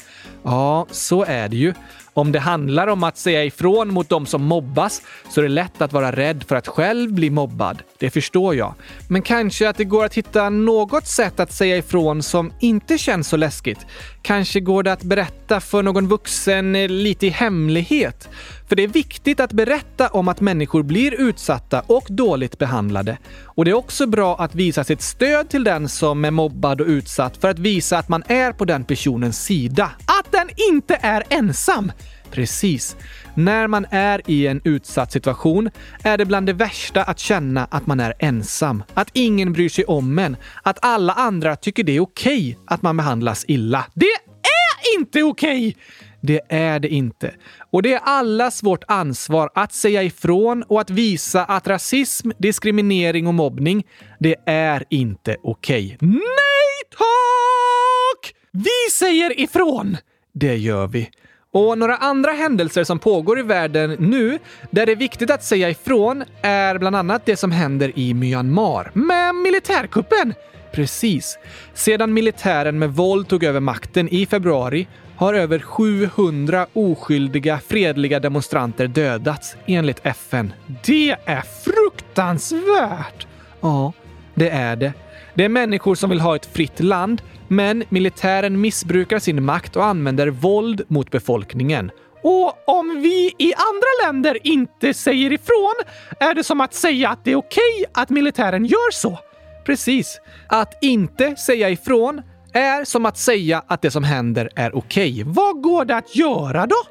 Ja, 0.44 0.88
så 0.92 1.24
är 1.24 1.50
det 1.50 1.58
ju. 1.58 1.74
Om 2.20 2.32
det 2.32 2.40
handlar 2.40 2.88
om 2.88 3.04
att 3.04 3.18
säga 3.18 3.44
ifrån 3.44 3.94
mot 3.94 4.10
de 4.10 4.26
som 4.26 4.44
mobbas 4.44 5.02
så 5.30 5.42
är 5.42 5.44
det 5.44 5.50
lätt 5.50 5.82
att 5.82 5.94
vara 5.94 6.12
rädd 6.12 6.44
för 6.48 6.56
att 6.56 6.68
själv 6.68 7.14
bli 7.14 7.30
mobbad. 7.30 7.84
Det 8.00 8.10
förstår 8.10 8.56
jag. 8.56 8.74
Men 9.08 9.22
kanske 9.22 9.70
att 9.70 9.78
det 9.78 9.86
går 9.86 10.06
att 10.06 10.14
hitta 10.14 10.50
något 10.50 11.08
sätt 11.08 11.40
att 11.40 11.52
säga 11.52 11.78
ifrån 11.78 12.24
som 12.24 12.54
inte 12.60 12.98
känns 12.98 13.28
så 13.28 13.38
läskigt. 13.38 13.80
Kanske 14.22 14.60
går 14.60 14.84
det 14.84 14.94
att 14.94 15.04
berätta 15.04 15.60
för 15.60 15.84
någon 15.84 16.08
vuxen 16.08 16.76
eh, 16.76 16.90
lite 16.90 17.28
i 17.28 17.30
hemlighet. 17.30 18.30
För 18.70 18.76
det 18.76 18.84
är 18.84 18.88
viktigt 18.88 19.40
att 19.40 19.54
berätta 19.54 20.08
om 20.08 20.28
att 20.28 20.42
människor 20.42 20.84
blir 20.84 21.22
utsatta 21.22 21.84
och 21.88 22.06
dåligt 22.10 22.58
behandlade. 22.58 23.18
Och 23.44 23.66
det 23.66 23.72
är 23.72 23.76
också 23.76 24.08
bra 24.08 24.38
att 24.38 24.56
visa 24.56 24.84
sitt 24.84 25.02
stöd 25.02 25.50
till 25.50 25.64
den 25.64 25.90
som 25.90 26.26
är 26.26 26.32
mobbad 26.32 26.82
och 26.82 26.88
utsatt 26.88 27.38
för 27.38 27.50
att 27.50 27.60
visa 27.60 27.98
att 27.98 28.10
man 28.10 28.24
är 28.28 28.52
på 28.52 28.66
den 28.66 28.84
personens 28.84 29.44
sida. 29.44 29.92
Att 30.06 30.32
den 30.32 30.50
inte 30.72 30.98
är 31.02 31.24
ensam! 31.30 31.92
Precis. 32.32 32.96
När 33.34 33.68
man 33.68 33.86
är 33.92 34.22
i 34.26 34.48
en 34.48 34.62
utsatt 34.64 35.12
situation 35.12 35.70
är 36.04 36.18
det 36.18 36.26
bland 36.26 36.46
det 36.46 36.54
värsta 36.54 37.04
att 37.04 37.20
känna 37.20 37.66
att 37.66 37.88
man 37.88 38.00
är 38.00 38.14
ensam. 38.20 38.84
Att 38.94 39.10
ingen 39.14 39.54
bryr 39.54 39.70
sig 39.70 39.86
om 39.86 40.20
en. 40.20 40.38
Att 40.64 40.78
alla 40.82 41.14
andra 41.14 41.56
tycker 41.56 41.84
det 41.84 41.96
är 41.96 42.00
okej 42.00 42.52
okay 42.52 42.66
att 42.68 42.82
man 42.82 42.98
behandlas 42.98 43.46
illa. 43.48 43.86
Det 43.94 44.06
är 44.06 45.00
inte 45.00 45.24
okej! 45.24 45.68
Okay. 45.68 45.74
Det 46.22 46.42
är 46.50 46.80
det 46.80 46.88
inte. 46.88 47.34
Och 47.72 47.82
det 47.82 47.94
är 47.94 48.00
allas 48.04 48.64
vårt 48.64 48.84
ansvar 48.88 49.50
att 49.56 49.74
säga 49.74 50.04
ifrån 50.04 50.64
och 50.64 50.82
att 50.82 50.90
visa 50.90 51.46
att 51.46 51.68
rasism, 51.68 52.32
diskriminering 52.38 53.28
och 53.28 53.34
mobbning, 53.34 53.84
det 54.20 54.36
är 54.46 54.84
inte 54.90 55.38
okej. 55.44 55.86
Okay. 55.96 56.10
Nej 56.10 56.90
tack! 56.92 58.36
Vi 58.52 58.92
säger 58.92 59.40
ifrån! 59.40 59.98
Det 60.34 60.56
gör 60.56 60.88
vi. 60.88 61.10
Och 61.54 61.78
några 61.78 61.96
andra 61.96 62.32
händelser 62.32 62.84
som 62.84 63.00
pågår 63.00 63.40
i 63.40 63.42
världen 63.42 63.96
nu, 64.00 64.40
där 64.72 64.86
det 64.86 64.92
är 64.92 64.96
viktigt 64.96 65.32
att 65.32 65.44
säga 65.44 65.70
ifrån, 65.70 66.24
är 66.42 66.78
bland 66.78 66.96
annat 66.96 67.26
det 67.26 67.38
som 67.38 67.52
händer 67.52 67.92
i 67.96 68.14
Myanmar. 68.14 68.92
Med 68.94 69.36
militärkuppen! 69.36 70.34
Precis. 70.72 71.38
Sedan 71.74 72.14
militären 72.14 72.80
med 72.80 72.94
våld 72.94 73.28
tog 73.28 73.44
över 73.44 73.60
makten 73.60 74.10
i 74.10 74.26
februari 74.26 74.88
har 75.16 75.34
över 75.34 75.60
700 75.60 76.68
oskyldiga 76.74 77.60
fredliga 77.68 78.20
demonstranter 78.20 78.88
dödats 78.88 79.56
enligt 79.66 80.00
FN. 80.04 80.54
Det 80.86 81.16
är 81.26 81.42
fruktansvärt! 81.64 83.28
Ja, 83.62 83.94
det 84.36 84.50
är 84.50 84.76
det. 84.76 84.94
Det 85.40 85.46
är 85.46 85.50
människor 85.50 85.96
som 85.96 86.10
vill 86.10 86.20
ha 86.20 86.36
ett 86.36 86.46
fritt 86.46 86.80
land, 86.80 87.22
men 87.48 87.84
militären 87.90 88.62
missbrukar 88.62 89.20
sin 89.20 89.46
makt 89.46 89.76
och 89.76 89.86
använder 89.86 90.28
våld 90.28 90.82
mot 90.88 91.12
befolkningen. 91.12 91.92
Och 92.24 92.70
om 92.70 93.02
vi 93.02 93.36
i 93.38 93.54
andra 93.54 94.08
länder 94.08 94.38
inte 94.44 94.94
säger 94.94 95.34
ifrån 95.34 95.74
är 96.20 96.34
det 96.34 96.44
som 96.44 96.62
att 96.62 96.74
säga 96.74 97.10
att 97.10 97.26
det 97.26 97.32
är 97.32 97.36
okej 97.36 97.86
att 97.94 98.10
militären 98.10 98.66
gör 98.66 98.92
så. 98.92 99.20
Precis. 99.66 100.20
Att 100.48 100.84
inte 100.84 101.36
säga 101.36 101.70
ifrån 101.70 102.22
är 102.54 102.84
som 102.84 103.06
att 103.06 103.18
säga 103.18 103.64
att 103.68 103.82
det 103.82 103.92
som 103.92 104.04
händer 104.04 104.50
är 104.56 104.76
okej. 104.76 105.12
Okay. 105.12 105.34
Vad 105.34 105.62
går 105.62 105.86
det 105.86 105.96
att 105.96 106.16
göra 106.16 106.66
då? 106.66 106.84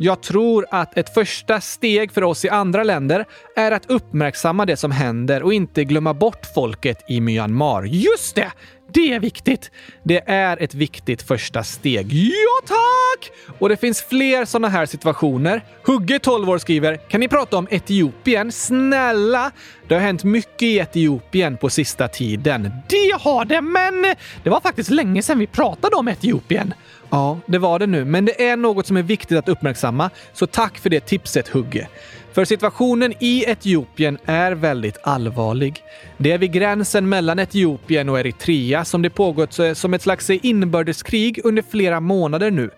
Jag 0.00 0.20
tror 0.20 0.66
att 0.70 0.98
ett 0.98 1.14
första 1.14 1.60
steg 1.60 2.12
för 2.12 2.24
oss 2.24 2.44
i 2.44 2.48
andra 2.48 2.84
länder 2.84 3.24
är 3.56 3.72
att 3.72 3.90
uppmärksamma 3.90 4.66
det 4.66 4.76
som 4.76 4.90
händer 4.90 5.42
och 5.42 5.52
inte 5.52 5.84
glömma 5.84 6.14
bort 6.14 6.46
folket 6.54 7.04
i 7.08 7.20
Myanmar. 7.20 7.82
Just 7.82 8.34
det! 8.34 8.52
Det 8.92 9.12
är 9.12 9.20
viktigt. 9.20 9.70
Det 10.02 10.22
är 10.26 10.62
ett 10.62 10.74
viktigt 10.74 11.22
första 11.22 11.64
steg. 11.64 12.12
Ja, 12.12 12.66
tack! 12.66 13.30
Och 13.58 13.68
det 13.68 13.76
finns 13.76 14.02
fler 14.02 14.44
sådana 14.44 14.68
här 14.68 14.86
situationer. 14.86 15.62
Hugge, 15.84 16.18
12 16.18 16.50
år, 16.50 16.58
skriver 16.58 16.96
“Kan 16.96 17.20
ni 17.20 17.28
prata 17.28 17.56
om 17.56 17.68
Etiopien? 17.70 18.52
Snälla! 18.52 19.50
Det 19.88 19.94
har 19.94 20.00
hänt 20.00 20.24
mycket 20.24 20.62
i 20.62 20.78
Etiopien 20.78 21.56
på 21.56 21.70
sista 21.70 22.08
tiden.” 22.08 22.70
Det 22.88 23.12
har 23.20 23.44
det, 23.44 23.60
men 23.60 24.14
det 24.42 24.50
var 24.50 24.60
faktiskt 24.60 24.90
länge 24.90 25.22
sedan 25.22 25.38
vi 25.38 25.46
pratade 25.46 25.96
om 25.96 26.08
Etiopien. 26.08 26.74
Ja, 27.10 27.38
det 27.46 27.58
var 27.58 27.78
det 27.78 27.86
nu, 27.86 28.04
men 28.04 28.24
det 28.24 28.48
är 28.48 28.56
något 28.56 28.86
som 28.86 28.96
är 28.96 29.02
viktigt 29.02 29.38
att 29.38 29.48
uppmärksamma, 29.48 30.10
så 30.32 30.46
tack 30.46 30.78
för 30.78 30.90
det 30.90 31.00
tipset 31.00 31.48
Hugge. 31.48 31.88
För 32.32 32.44
situationen 32.44 33.14
i 33.18 33.44
Etiopien 33.46 34.18
är 34.24 34.52
väldigt 34.52 34.98
allvarlig. 35.02 35.82
Det 36.16 36.32
är 36.32 36.38
vid 36.38 36.52
gränsen 36.52 37.08
mellan 37.08 37.38
Etiopien 37.38 38.08
och 38.08 38.20
Eritrea 38.20 38.84
som 38.84 39.02
det 39.02 39.10
pågått 39.10 39.58
som 39.74 39.94
ett 39.94 40.02
slags 40.02 40.30
inbördeskrig 40.30 41.40
under 41.44 41.62
flera 41.70 42.00
månader 42.00 42.50
nu. 42.50 42.70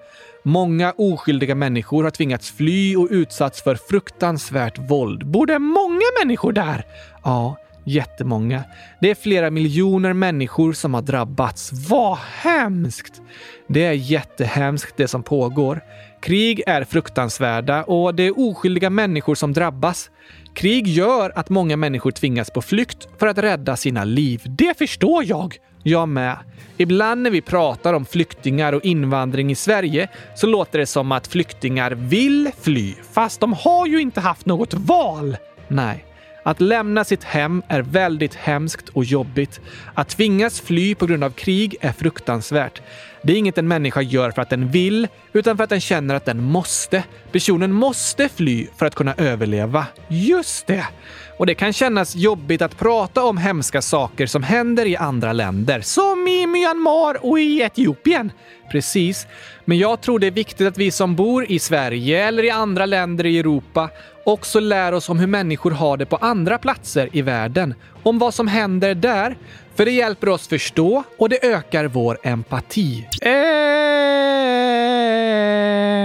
Många 0.43 0.95
oskyldiga 0.97 1.55
människor 1.55 2.05
har 2.05 2.11
tvingats 2.11 2.51
fly 2.51 2.97
och 2.97 3.09
utsatts 3.11 3.63
för 3.63 3.75
fruktansvärt 3.75 4.79
våld. 4.79 5.27
Bor 5.27 5.47
det 5.47 5.59
många 5.59 6.07
människor 6.23 6.53
där? 6.53 6.85
Ja, 7.25 7.57
jättemånga. 7.85 8.65
Det 9.01 9.11
är 9.11 9.15
flera 9.15 9.51
miljoner 9.51 10.13
människor 10.13 10.73
som 10.73 10.95
har 10.95 11.03
drabbats. 11.03 11.71
Vad 11.73 12.19
hemskt! 12.19 13.23
Det 13.69 13.85
är 13.85 13.93
jättehemskt 13.93 14.97
det 14.97 15.09
som 15.09 15.23
pågår. 15.23 15.81
Krig 16.23 16.63
är 16.67 16.85
fruktansvärda 16.85 17.85
och 17.85 18.15
det 18.15 18.23
är 18.23 18.41
oskyldiga 18.41 18.91
människor 18.91 19.35
som 19.35 19.53
drabbas. 19.53 20.11
Krig 20.55 20.87
gör 20.87 21.33
att 21.35 21.49
många 21.49 21.77
människor 21.77 22.11
tvingas 22.11 22.51
på 22.51 22.63
flykt 22.63 23.09
för 23.19 23.27
att 23.27 23.39
rädda 23.39 23.77
sina 23.77 24.05
liv. 24.05 24.43
Det 24.45 24.79
förstår 24.79 25.25
jag! 25.25 25.57
Jag 25.83 26.09
med. 26.09 26.37
Ibland 26.77 27.23
när 27.23 27.31
vi 27.31 27.41
pratar 27.41 27.95
om 27.95 28.05
flyktingar 28.05 28.73
och 28.73 28.85
invandring 28.85 29.51
i 29.51 29.55
Sverige 29.55 30.09
så 30.35 30.47
låter 30.47 30.79
det 30.79 30.87
som 30.87 31.13
att 31.13 31.27
flyktingar 31.27 31.91
vill 31.91 32.51
fly. 32.61 32.95
Fast 33.13 33.41
de 33.41 33.53
har 33.53 33.87
ju 33.87 34.01
inte 34.01 34.21
haft 34.21 34.47
något 34.47 34.75
val! 34.75 35.37
Nej. 35.69 36.10
Att 36.43 36.61
lämna 36.61 37.05
sitt 37.05 37.25
hem 37.25 37.63
är 37.69 37.83
väldigt 37.83 38.35
hemskt 38.35 38.89
och 38.89 39.05
jobbigt. 39.05 39.61
Att 39.95 40.09
tvingas 40.09 40.61
fly 40.61 40.95
på 40.95 41.07
grund 41.07 41.25
av 41.25 41.31
krig 41.31 41.77
är 41.81 41.93
fruktansvärt. 41.93 42.83
Det 43.23 43.33
är 43.33 43.37
inget 43.37 43.59
en 43.59 43.69
människa 43.69 44.03
gör 44.03 44.31
för 44.31 44.43
att 44.43 44.51
den 44.51 44.71
vill, 44.71 45.09
utan 45.33 45.57
för 45.57 45.65
att 45.65 45.71
den 45.71 45.81
känner 45.81 46.15
att 46.15 46.25
den 46.25 46.43
måste. 46.43 47.05
Personen 47.33 47.73
måste 47.73 48.29
fly 48.29 48.67
för 48.77 48.87
att 48.87 48.95
kunna 48.95 49.15
överleva. 49.15 49.87
Just 50.09 50.67
det! 50.67 50.87
Och 51.39 51.47
det 51.47 51.55
kan 51.55 51.73
kännas 51.73 52.17
jobbigt 52.17 52.63
att 52.63 52.79
prata 52.79 53.25
om 53.25 53.39
hemska 53.39 53.83
saker 53.83 54.27
som 54.27 54.43
händer 54.43 54.87
i 54.87 54.97
andra 54.97 55.33
länder. 55.33 55.81
Som 55.81 56.29
i 56.29 56.47
Myanmar 56.47 57.27
och 57.27 57.41
i 57.41 57.61
Etiopien. 57.61 58.33
Precis. 58.71 59.27
Men 59.65 59.79
jag 59.79 60.01
tror 60.01 60.19
det 60.19 60.27
är 60.27 60.31
viktigt 60.31 60.67
att 60.67 60.79
vi 60.79 60.91
som 60.91 61.17
bor 61.17 61.51
i 61.51 61.59
Sverige 61.59 62.27
eller 62.27 62.45
i 62.45 62.51
andra 62.51 62.87
länder 62.87 63.27
i 63.27 63.39
Europa 63.39 63.91
också 64.31 64.61
lär 64.61 64.93
oss 64.93 65.09
om 65.09 65.19
hur 65.19 65.27
människor 65.27 65.71
har 65.71 65.97
det 65.97 66.07
på 66.07 66.17
andra 66.17 66.59
platser 66.59 67.09
i 67.13 67.23
världen. 67.23 67.75
Om 68.03 68.19
vad 68.19 68.35
som 68.35 68.49
händer 68.49 68.95
där 68.95 69.37
För 69.75 69.85
det 69.85 69.91
hjälper 69.91 70.29
oss 70.29 70.49
förstå 70.49 71.03
och 71.19 71.29
det 71.29 71.45
ökar 71.45 71.85
vår 71.85 72.19
empati. 72.23 73.09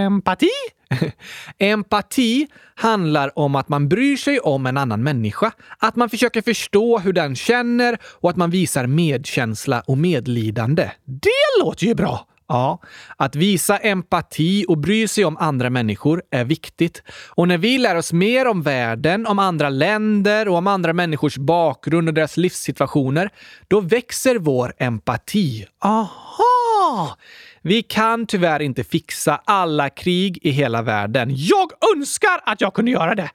Empati? 0.05 0.49
Empati 1.57 2.47
handlar 2.75 3.39
om 3.39 3.55
att 3.55 3.69
man 3.69 3.89
bryr 3.89 4.17
sig 4.17 4.39
om 4.39 4.65
en 4.65 4.77
annan 4.77 5.03
människa, 5.03 5.51
att 5.79 5.95
man 5.95 6.09
försöker 6.09 6.41
förstå 6.41 6.99
hur 6.99 7.13
den 7.13 7.35
känner 7.35 7.97
och 8.03 8.29
att 8.29 8.35
man 8.35 8.49
visar 8.49 8.88
medkänsla 8.88 9.83
och 9.88 9.97
medlidande. 9.97 10.91
Det 11.05 11.63
låter 11.63 11.85
ju 11.85 11.95
bra! 11.95 12.27
Ja, 12.47 12.81
att 13.17 13.36
visa 13.36 13.77
empati 13.77 14.65
och 14.67 14.77
bry 14.77 15.08
sig 15.08 15.25
om 15.25 15.38
andra 15.38 15.69
människor 15.69 16.21
är 16.31 16.43
viktigt. 16.43 17.03
Och 17.29 17.47
när 17.47 17.58
vi 17.58 17.77
lär 17.77 17.95
oss 17.95 18.13
mer 18.13 18.47
om 18.47 18.62
världen, 18.62 19.27
om 19.27 19.39
andra 19.39 19.69
länder 19.69 20.47
och 20.47 20.58
om 20.58 20.67
andra 20.67 20.93
människors 20.93 21.38
bakgrund 21.38 22.08
och 22.08 22.13
deras 22.13 22.38
livssituationer, 22.38 23.29
då 23.67 23.79
växer 23.81 24.36
vår 24.36 24.73
empati. 24.77 25.65
Aha! 25.84 27.17
Vi 27.62 27.84
kan 27.84 28.25
tyvärr 28.25 28.60
inte 28.60 28.84
fixa 28.84 29.41
alla 29.45 29.89
krig 29.89 30.39
i 30.41 30.49
hela 30.49 30.81
världen. 30.81 31.29
Jag 31.31 31.71
önskar 31.95 32.41
att 32.45 32.62
jag 32.62 32.73
kunde 32.73 32.91
göra 32.91 33.15
det! 33.15 33.29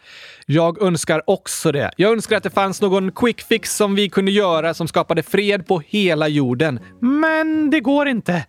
Jag 0.47 0.83
önskar 0.83 1.23
också 1.27 1.73
det. 1.73 1.91
Jag 1.97 2.13
önskar 2.13 2.37
att 2.37 2.43
det 2.43 2.51
fanns 2.51 2.81
någon 2.81 3.13
quick 3.13 3.41
fix 3.41 3.77
som 3.77 3.95
vi 3.95 4.09
kunde 4.09 4.31
göra 4.31 4.75
som 4.75 4.89
skapade 4.89 5.23
fred 5.23 5.67
på 5.67 5.83
hela 5.87 6.29
jorden. 6.29 6.81
Men 7.01 7.71
det 7.71 7.81
går 7.81 8.09
inte. 8.09 8.45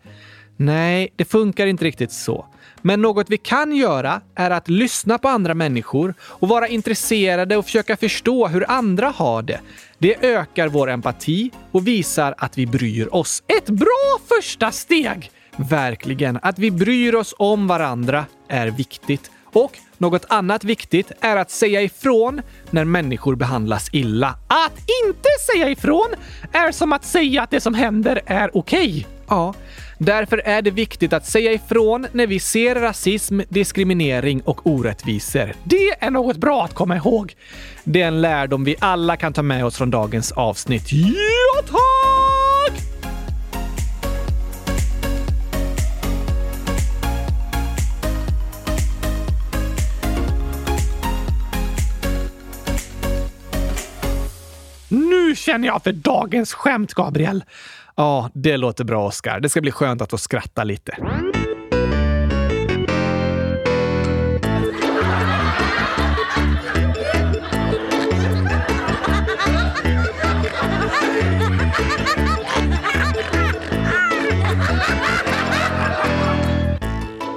Nej, 0.62 1.14
det 1.16 1.26
funkar 1.26 1.68
inte 1.68 1.86
riktigt 1.86 2.12
så. 2.12 2.46
Men 2.82 3.02
något 3.02 3.30
vi 3.30 3.38
kan 3.38 3.76
göra 3.76 4.22
är 4.36 4.52
att 4.52 4.70
lyssna 4.70 5.18
på 5.18 5.28
andra 5.28 5.54
människor 5.54 6.14
och 6.22 6.48
vara 6.48 6.68
intresserade 6.68 7.58
och 7.58 7.66
försöka 7.66 7.98
förstå 7.98 8.48
hur 8.48 8.72
andra 8.72 9.10
har 9.10 9.42
det. 9.42 9.60
Det 9.98 10.26
ökar 10.26 10.68
vår 10.68 10.90
empati 10.90 11.52
och 11.72 11.88
visar 11.88 12.36
att 12.38 12.58
vi 12.58 12.66
bryr 12.66 13.16
oss. 13.16 13.44
Ett 13.48 13.70
bra 13.70 14.20
första 14.38 14.72
steg! 14.72 15.32
Verkligen. 15.56 16.40
Att 16.42 16.60
vi 16.60 16.72
bryr 16.72 17.16
oss 17.16 17.34
om 17.38 17.68
varandra 17.68 18.26
är 18.48 18.68
viktigt. 18.68 19.32
Och 19.54 19.78
något 19.98 20.26
annat 20.30 20.64
viktigt 20.64 21.12
är 21.22 21.36
att 21.36 21.52
säga 21.52 21.82
ifrån 21.82 22.42
när 22.70 22.86
människor 22.86 23.36
behandlas 23.36 23.90
illa. 23.92 24.36
Att 24.48 24.78
inte 25.06 25.30
säga 25.52 25.70
ifrån 25.70 26.08
är 26.52 26.72
som 26.72 26.94
att 26.94 27.06
säga 27.06 27.42
att 27.44 27.52
det 27.52 27.62
som 27.62 27.74
händer 27.74 28.22
är 28.26 28.58
okej. 28.58 28.90
Okay. 28.90 29.04
Ja, 29.32 29.54
därför 30.06 30.38
är 30.38 30.62
det 30.62 30.72
viktigt 30.72 31.14
att 31.14 31.26
säga 31.26 31.52
ifrån 31.52 32.08
när 32.12 32.28
vi 32.28 32.40
ser 32.40 32.76
rasism, 32.76 33.40
diskriminering 33.50 34.42
och 34.42 34.68
orättvisor. 34.68 35.54
Det 35.64 36.04
är 36.04 36.12
något 36.12 36.38
bra 36.38 36.64
att 36.64 36.74
komma 36.74 36.96
ihåg. 36.96 37.36
Det 37.84 38.02
är 38.02 38.08
en 38.08 38.22
lärdom 38.22 38.64
vi 38.64 38.76
alla 38.80 39.18
kan 39.18 39.34
ta 39.34 39.42
med 39.42 39.66
oss 39.66 39.78
från 39.78 39.92
dagens 39.92 40.32
avsnitt. 40.32 40.92
Ja, 40.92 41.62
tack! 41.68 42.82
Nu 54.90 55.36
känner 55.36 55.68
jag 55.68 55.84
för 55.84 55.92
dagens 55.92 56.54
skämt, 56.54 56.94
Gabriel. 56.94 57.44
Ja, 57.96 58.30
det 58.34 58.58
låter 58.58 58.84
bra, 58.84 59.08
Oskar. 59.08 59.40
Det 59.40 59.50
ska 59.50 59.62
bli 59.62 59.72
skönt 59.72 60.02
att 60.02 60.10
få 60.10 60.18
skratta 60.18 60.64
lite. 60.64 60.98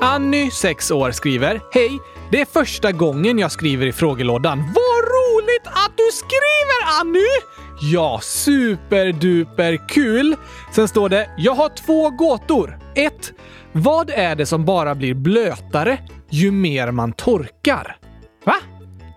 Anny, 0.00 0.50
6 0.50 0.90
år, 0.90 1.10
skriver 1.10 1.60
Hej! 1.70 2.00
Det 2.30 2.40
är 2.40 2.44
första 2.44 2.92
gången 2.92 3.38
jag 3.38 3.52
skriver 3.52 3.86
i 3.86 3.92
frågelådan. 3.92 4.58
Vad 4.58 5.04
roligt 5.04 5.66
att 5.66 5.92
du 5.96 6.10
skriver, 6.12 7.00
Anny! 7.00 7.53
Ja, 7.80 8.20
superduper 8.22 9.88
kul! 9.88 10.36
Sen 10.72 10.88
står 10.88 11.08
det 11.08 11.30
“Jag 11.36 11.54
har 11.54 11.68
två 11.68 12.10
gåtor. 12.10 12.78
1. 12.94 13.32
Vad 13.72 14.10
är 14.10 14.36
det 14.36 14.46
som 14.46 14.64
bara 14.64 14.94
blir 14.94 15.14
blötare 15.14 15.98
ju 16.30 16.50
mer 16.50 16.90
man 16.90 17.12
torkar?” 17.12 17.96
Va? 18.44 18.56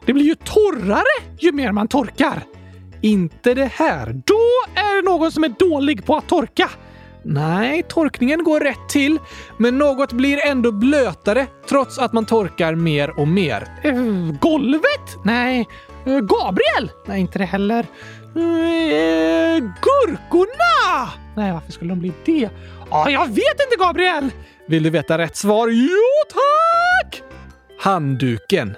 Det 0.05 0.13
blir 0.13 0.25
ju 0.25 0.35
torrare 0.35 1.35
ju 1.39 1.51
mer 1.51 1.71
man 1.71 1.87
torkar! 1.87 2.43
Inte 3.01 3.53
det 3.53 3.71
här. 3.73 4.21
Då 4.25 4.79
är 4.81 4.95
det 4.95 5.09
någon 5.09 5.31
som 5.31 5.43
är 5.43 5.49
dålig 5.49 6.05
på 6.05 6.15
att 6.15 6.27
torka! 6.27 6.69
Nej, 7.23 7.83
torkningen 7.83 8.43
går 8.43 8.59
rätt 8.59 8.89
till, 8.89 9.19
men 9.57 9.77
något 9.77 10.13
blir 10.13 10.45
ändå 10.47 10.71
blötare 10.71 11.47
trots 11.69 11.99
att 11.99 12.13
man 12.13 12.25
torkar 12.25 12.75
mer 12.75 13.19
och 13.19 13.27
mer. 13.27 13.67
Uh, 13.85 14.31
golvet? 14.39 15.17
Nej. 15.25 15.67
Uh, 16.07 16.19
Gabriel? 16.19 16.91
Nej, 17.05 17.19
inte 17.19 17.39
det 17.39 17.45
heller. 17.45 17.85
Uh, 18.37 19.71
gurkorna! 19.81 21.09
Nej, 21.35 21.53
varför 21.53 21.71
skulle 21.71 21.91
de 21.91 21.99
bli 21.99 22.13
det? 22.25 22.49
Ah, 22.89 23.09
jag 23.09 23.27
vet 23.27 23.37
inte, 23.37 23.75
Gabriel! 23.79 24.31
Vill 24.67 24.83
du 24.83 24.89
veta 24.89 25.17
rätt 25.17 25.35
svar? 25.35 25.67
Jo, 25.67 26.33
tack! 26.33 27.21
Handduken. 27.79 28.75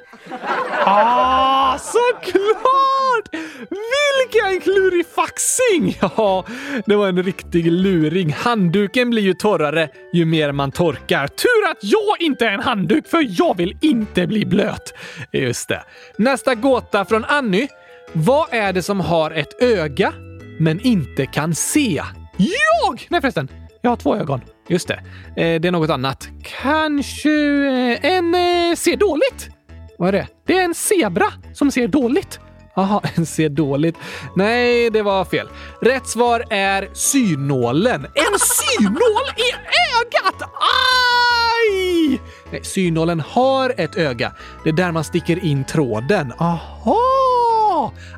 Ah, 0.86 1.78
såklart! 1.78 3.30
Vilken 3.70 4.62
klurifaxing! 4.62 5.98
Ja, 6.02 6.46
det 6.86 6.96
var 6.96 7.08
en 7.08 7.24
riktig 7.24 7.72
luring. 7.72 8.34
Handduken 8.34 9.10
blir 9.10 9.22
ju 9.24 9.34
torrare 9.34 9.90
ju 10.14 10.26
mer 10.26 10.52
man 10.52 10.72
torkar. 10.72 11.28
Tur 11.28 11.72
att 11.72 11.78
jag 11.82 12.22
inte 12.22 12.46
är 12.46 12.52
en 12.52 12.60
handduk, 12.60 13.08
för 13.08 13.28
jag 13.30 13.58
vill 13.58 13.78
inte 13.82 14.28
bli 14.28 14.46
blöt. 14.46 14.94
Just 15.32 15.68
det. 15.68 15.84
Nästa 16.18 16.56
gåta 16.56 17.06
från 17.06 17.26
Anny. 17.26 17.68
Vad 18.14 18.48
är 18.52 18.74
det 18.74 18.84
som 18.84 19.00
har 19.00 19.32
ett 19.32 19.62
öga 19.62 20.14
men 20.60 20.80
inte 20.80 21.26
kan 21.26 21.56
se? 21.56 22.02
Jag! 22.38 23.08
Nej 23.10 23.22
förresten, 23.22 23.48
jag 23.82 23.90
har 23.90 23.98
två 23.98 24.16
ögon. 24.16 24.42
Just 24.68 24.88
det. 24.88 24.94
Eh, 25.36 25.62
det 25.62 25.68
är 25.68 25.72
något 25.72 25.90
annat. 25.90 26.28
Kanske 26.62 27.30
eh, 27.30 28.06
en 28.06 28.36
eh, 28.36 28.76
ser 28.76 28.98
dåligt? 28.98 29.50
Vad 29.98 30.08
är 30.08 30.12
det? 30.12 30.28
Det 30.48 30.58
är 30.58 30.64
en 30.64 30.76
zebra 30.76 31.28
som 31.54 31.72
ser 31.72 31.88
dåligt. 31.88 32.40
Jaha, 32.76 33.02
en 33.16 33.26
ser 33.26 33.50
dåligt. 33.50 33.96
Nej, 34.36 34.90
det 34.90 35.02
var 35.02 35.26
fel. 35.26 35.48
Rätt 35.82 36.08
svar 36.08 36.44
är 36.50 36.90
synålen. 36.94 38.06
En 38.06 38.40
synål 38.40 39.26
i 39.38 39.50
ögat! 39.96 40.42
Aj! 40.42 42.22
Nej, 42.52 42.64
synålen 42.64 43.20
har 43.20 43.74
ett 43.78 43.98
öga. 43.98 44.32
Det 44.64 44.70
är 44.70 44.74
där 44.74 44.92
man 44.92 45.04
sticker 45.04 45.46
in 45.46 45.64
tråden. 45.64 46.34
Aha! 46.40 46.98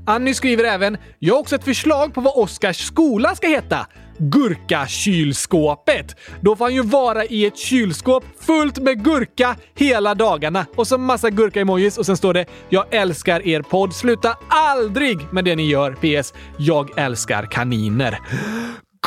Annie 0.06 0.34
skriver 0.34 0.63
även 0.63 0.97
“Jag 1.19 1.34
har 1.34 1.39
också 1.39 1.56
ett 1.56 1.63
förslag 1.63 2.13
på 2.13 2.21
vad 2.21 2.34
Oskars 2.36 2.78
skola 2.78 3.36
ska 3.36 3.47
heta. 3.47 3.88
Gurkakylskåpet. 4.17 6.15
Då 6.41 6.56
får 6.56 6.65
han 6.65 6.74
ju 6.74 6.82
vara 6.82 7.26
i 7.26 7.45
ett 7.45 7.58
kylskåp 7.58 8.24
fullt 8.39 8.78
med 8.78 9.04
gurka 9.04 9.56
hela 9.76 10.15
dagarna. 10.15 10.65
Och 10.76 10.88
så 10.88 10.97
massa 10.97 11.30
gurka-emojis 11.30 11.97
och 11.97 12.06
sen 12.06 12.17
står 12.17 12.34
det 12.34 12.45
“Jag 12.69 12.93
älskar 12.93 13.47
er 13.47 13.62
podd. 13.62 13.93
Sluta 13.93 14.38
aldrig 14.50 15.34
med 15.34 15.45
det 15.45 15.56
ni 15.56 15.69
gör. 15.69 15.91
PS. 15.91 16.34
Jag 16.58 17.00
älskar 17.00 17.45
kaniner.” 17.45 18.19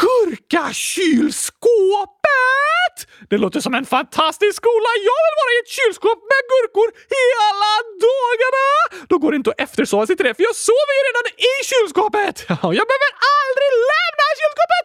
Gurkakylskåpet! 0.00 2.83
Det 3.30 3.38
låter 3.38 3.60
som 3.60 3.74
en 3.74 3.86
fantastisk 3.96 4.56
skola! 4.62 4.90
Jag 5.10 5.20
vill 5.26 5.36
vara 5.42 5.52
i 5.56 5.58
ett 5.62 5.72
kylskåp 5.78 6.20
med 6.32 6.42
gurkor 6.52 6.88
hela 7.18 7.72
dagarna! 8.08 8.66
Då 9.10 9.14
går 9.18 9.30
det 9.32 9.36
inte 9.36 9.50
att 9.50 9.60
eftersova 9.66 10.06
sig 10.06 10.16
till 10.16 10.26
det, 10.26 10.34
för 10.34 10.42
jag 10.42 10.56
sover 10.68 10.92
ju 10.98 11.02
redan 11.08 11.26
i 11.50 11.52
kylskåpet! 11.70 12.36
Jag 12.78 12.86
behöver 12.90 13.12
aldrig 13.40 13.70
lämna 13.92 14.26
kylskåpet! 14.40 14.84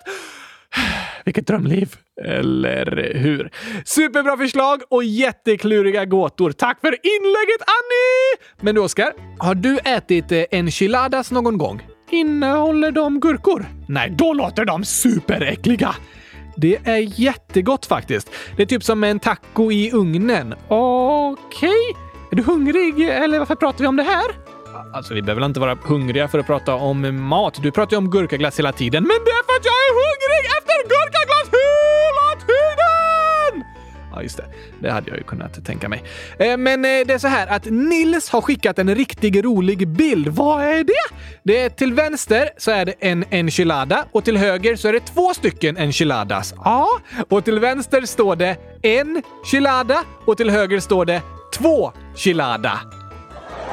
Vilket 1.25 1.47
drömliv. 1.47 1.95
Eller 2.25 3.13
hur? 3.15 3.51
Superbra 3.85 4.37
förslag 4.37 4.81
och 4.89 5.03
jättekluriga 5.03 6.05
gåtor. 6.05 6.51
Tack 6.51 6.81
för 6.81 6.87
inlägget, 6.87 7.61
Annie! 7.77 8.47
Men 8.61 8.75
du, 8.75 8.81
Oskar, 8.81 9.13
har 9.39 9.55
du 9.55 9.77
ätit 9.77 10.31
eh, 10.31 10.43
enchiladas 10.51 11.31
någon 11.31 11.57
gång? 11.57 11.87
Innehåller 12.11 12.91
de 12.91 13.19
gurkor? 13.19 13.65
Nej, 13.87 14.15
då 14.17 14.33
låter 14.33 14.65
de 14.65 14.85
superäckliga! 14.85 15.95
Det 16.61 16.77
är 16.83 17.19
jättegott 17.19 17.85
faktiskt. 17.85 18.31
Det 18.55 18.61
är 18.61 18.65
typ 18.65 18.83
som 18.83 19.03
en 19.03 19.19
taco 19.19 19.71
i 19.71 19.91
ugnen. 19.93 20.53
Okej. 20.67 21.69
Okay. 21.69 21.71
Är 22.31 22.35
du 22.35 22.43
hungrig 22.43 23.09
eller 23.09 23.39
varför 23.39 23.55
pratar 23.55 23.79
vi 23.79 23.87
om 23.87 23.95
det 23.95 24.03
här? 24.03 24.25
Alltså, 24.93 25.13
vi 25.13 25.21
behöver 25.21 25.45
inte 25.45 25.59
vara 25.59 25.77
hungriga 25.83 26.27
för 26.27 26.39
att 26.39 26.47
prata 26.47 26.75
om 26.75 27.23
mat. 27.23 27.59
Du 27.63 27.71
pratar 27.71 27.93
ju 27.93 27.97
om 27.97 28.09
gurkaglass 28.09 28.59
hela 28.59 28.71
tiden. 28.71 29.03
Men 29.03 29.17
det 29.25 29.31
är 29.31 29.43
för 29.47 29.55
att 29.59 29.65
jag 29.65 29.73
är 29.73 29.91
hungrig 30.01 30.43
efter 30.57 30.75
gurkaglass! 30.89 31.78
Ja, 34.19 34.23
just 34.23 34.37
det. 34.37 34.45
Det 34.79 34.91
hade 34.91 35.09
jag 35.09 35.17
ju 35.17 35.23
kunnat 35.23 35.65
tänka 35.65 35.89
mig. 35.89 36.03
Eh, 36.39 36.57
men 36.57 36.85
eh, 36.85 36.89
det 37.05 37.13
är 37.13 37.17
så 37.17 37.27
här 37.27 37.47
att 37.47 37.65
Nils 37.65 38.29
har 38.29 38.41
skickat 38.41 38.79
en 38.79 38.95
riktigt 38.95 39.45
rolig 39.45 39.87
bild. 39.87 40.27
Vad 40.27 40.63
är 40.63 40.83
det? 40.83 41.15
Det 41.43 41.61
är 41.61 41.69
till 41.69 41.93
vänster 41.93 42.49
så 42.57 42.71
är 42.71 42.85
det 42.85 42.93
en 42.99 43.25
enchilada 43.29 44.05
och 44.11 44.25
till 44.25 44.37
höger 44.37 44.75
så 44.75 44.87
är 44.87 44.93
det 44.93 44.99
två 44.99 45.33
stycken 45.33 45.77
enchiladas. 45.77 46.53
Ja, 46.63 46.87
och 47.29 47.45
till 47.45 47.59
vänster 47.59 48.01
står 48.01 48.35
det 48.35 48.57
en 48.81 49.23
chilada 49.45 50.03
och 50.25 50.37
till 50.37 50.49
höger 50.49 50.79
står 50.79 51.05
det 51.05 51.21
två 51.53 51.91
chilada. 52.15 52.79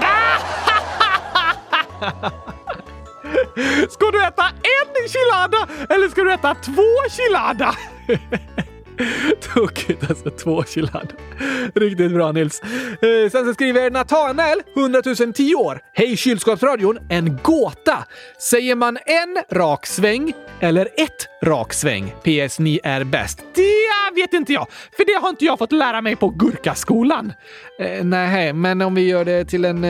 Ska 3.91 4.11
du 4.11 4.25
äta 4.25 4.45
en 4.45 5.09
chilada 5.09 5.69
eller 5.89 6.09
ska 6.09 6.23
du 6.23 6.33
äta 6.33 6.55
två 6.55 6.83
chilada? 7.11 7.75
Tokigt 9.55 10.11
alltså, 10.11 10.31
två. 10.31 10.65
Riktigt 11.75 12.13
bra 12.13 12.33
Nils. 12.33 12.63
Eh, 12.63 13.31
sen 13.33 13.45
så 13.45 13.55
skriver 13.55 13.91
Natanael, 13.91 14.63
100 14.77 15.03
010 15.35 15.55
år. 15.55 15.81
Hej 15.95 16.17
kylskåpsradion, 16.17 16.99
en 17.09 17.39
gåta. 17.43 18.05
Säger 18.39 18.75
man 18.75 18.99
en 19.07 19.59
rak 19.59 19.87
sväng 19.87 20.33
eller 20.61 20.89
ett 20.97 21.29
rak 21.45 21.73
sväng? 21.73 22.15
PS, 22.23 22.59
ni 22.59 22.81
är 22.85 23.05
bäst. 23.05 23.43
Det 23.55 23.87
vet 24.17 24.33
inte 24.33 24.53
jag, 24.53 24.67
för 24.97 25.05
det 25.05 25.21
har 25.23 25.29
inte 25.29 25.45
jag 25.45 25.59
fått 25.59 25.73
lära 25.73 26.01
mig 26.01 26.17
på 26.17 26.29
Gurkaskolan. 26.29 27.33
Eh, 27.81 28.05
nej, 28.05 28.53
men 28.53 28.83
om 28.83 28.95
vi 28.95 29.09
gör 29.09 29.25
det 29.25 29.45
till 29.45 29.65
en, 29.65 29.85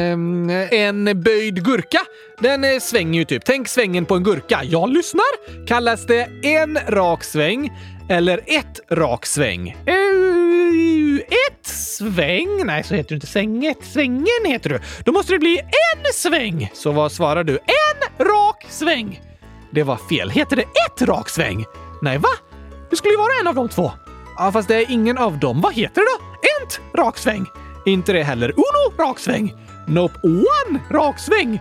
eh, 0.50 0.72
en 0.72 1.22
böjd 1.22 1.64
gurka. 1.64 2.00
Den 2.38 2.64
eh, 2.64 2.78
svänger 2.80 3.18
ju 3.18 3.24
typ. 3.24 3.44
Tänk 3.44 3.68
svängen 3.68 4.04
på 4.04 4.14
en 4.14 4.22
gurka. 4.22 4.60
Jag 4.64 4.88
lyssnar. 4.88 5.66
Kallas 5.66 6.06
det 6.06 6.28
en 6.42 6.78
rak 6.88 7.24
sväng 7.24 7.70
eller 8.08 8.40
ett 8.46 8.80
rak 8.90 9.26
sväng? 9.26 9.68
Eh, 9.86 9.96
ett 11.16 11.66
sväng? 11.66 12.66
Nej, 12.66 12.84
så 12.84 12.94
heter 12.94 13.08
det 13.08 13.14
inte. 13.14 13.26
Svänget. 13.26 13.78
Svängen 13.82 14.44
heter 14.44 14.70
du. 14.70 14.80
Då 15.04 15.12
måste 15.12 15.32
det 15.32 15.38
bli 15.38 15.58
en 15.58 16.12
sväng. 16.14 16.70
Så 16.74 16.92
vad 16.92 17.12
svarar 17.12 17.44
du? 17.44 17.52
En 17.52 18.26
rak 18.26 18.66
sväng. 18.68 19.20
Det 19.70 19.82
var 19.82 19.96
fel. 19.96 20.30
Heter 20.30 20.56
det 20.56 20.62
ett 20.62 21.02
rak 21.02 21.28
sväng? 21.28 21.64
Nej, 22.02 22.18
va? 22.18 22.28
Det 22.90 22.96
skulle 22.96 23.12
ju 23.12 23.18
vara 23.18 23.40
en 23.40 23.46
av 23.46 23.54
de 23.54 23.68
två. 23.68 23.92
Ja, 24.38 24.52
fast 24.52 24.68
det 24.68 24.76
är 24.76 24.90
ingen 24.90 25.18
av 25.18 25.38
dem. 25.38 25.60
Vad 25.60 25.74
heter 25.74 26.00
det 26.00 26.06
då? 26.06 26.24
Ent 26.62 26.80
raksväng. 26.94 27.46
Inte 27.86 28.12
det 28.12 28.22
heller. 28.22 28.50
Uno 28.56 29.04
raksväng. 29.04 29.54
Nope. 29.86 30.14
One 30.22 30.80
raksväng. 30.90 31.60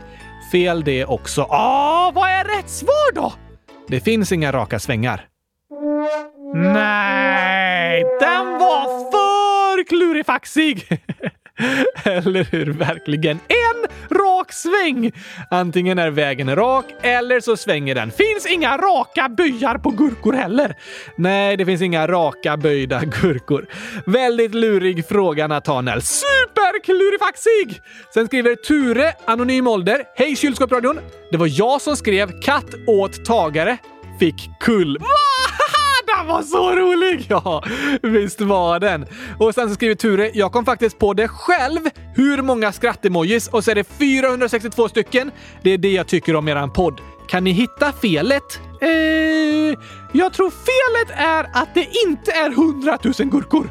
Fel 0.52 0.84
det 0.84 1.06
också. 1.06 1.42
Ah, 1.42 2.12
vad 2.16 2.30
är 2.30 2.44
rätt 2.58 2.70
svar 2.70 3.16
då? 3.16 3.34
Det 3.88 4.00
finns 4.00 4.32
inga 4.32 4.52
raka 4.52 4.80
svängar. 4.80 5.28
Nej, 6.58 8.04
den 8.20 8.46
var 8.46 9.12
för 9.12 9.84
klurifaxig! 9.84 10.88
Eller 12.04 12.44
hur? 12.44 12.74
Verkligen. 12.74 13.40
En 13.48 14.18
rak 14.18 14.54
sväng! 14.54 15.12
Antingen 15.52 16.00
är 16.00 16.12
vägen 16.12 16.56
rak 16.56 16.86
eller 17.02 17.40
så 17.40 17.58
svänger 17.58 17.96
den. 17.96 18.12
Finns 18.12 18.46
inga 18.46 18.78
raka 18.78 19.30
böjar 19.30 19.78
på 19.78 19.90
gurkor 19.90 20.34
heller. 20.34 20.76
Nej, 21.16 21.58
det 21.58 21.66
finns 21.66 21.82
inga 21.82 22.08
raka 22.08 22.58
böjda 22.58 23.02
gurkor. 23.22 23.66
Väldigt 24.06 24.54
lurig 24.56 25.08
fråga 25.08 25.48
Natanel. 25.48 26.02
Superklurifaxig! 26.02 27.82
Sen 28.14 28.28
skriver 28.28 28.56
Ture, 28.56 29.14
anonym 29.26 29.68
ålder. 29.68 30.04
Hej 30.16 30.36
kylskåpsradion! 30.36 31.00
Det 31.32 31.38
var 31.38 31.50
jag 31.52 31.82
som 31.82 31.96
skrev 31.96 32.42
katt 32.42 32.74
åt 32.88 33.26
tagare, 33.26 33.78
fick 34.20 34.50
kull. 34.60 34.98
Den 36.06 36.28
var 36.28 36.42
så 36.42 36.72
rolig! 36.76 37.26
Ja, 37.30 37.64
visst 38.02 38.42
var 38.42 38.80
den. 38.80 39.06
Och 39.40 39.54
sen 39.54 39.70
så 39.70 39.76
skriver 39.76 39.96
Ture, 39.96 40.32
jag 40.34 40.52
kom 40.52 40.66
faktiskt 40.66 41.00
på 41.00 41.14
det 41.14 41.28
själv. 41.28 41.80
Hur 42.16 42.42
många 42.42 42.72
skrattemojis? 42.72 43.48
Och 43.48 43.64
så 43.64 43.72
är 43.72 43.76
det 43.76 43.84
462 43.84 44.90
stycken. 44.90 45.32
Det 45.64 45.70
är 45.70 45.78
det 45.78 45.92
jag 45.92 46.08
tycker 46.08 46.36
om 46.36 46.48
eran 46.48 46.74
podd. 46.74 47.02
Kan 47.28 47.44
ni 47.44 47.52
hitta 47.52 47.92
felet? 47.92 48.60
Eh, 48.82 48.90
jag 50.12 50.34
tror 50.34 50.50
felet 50.50 51.20
är 51.20 51.44
att 51.54 51.74
det 51.74 51.88
inte 52.08 52.32
är 52.32 52.50
100 52.50 52.98
000 53.04 53.14
gurkor. 53.14 53.70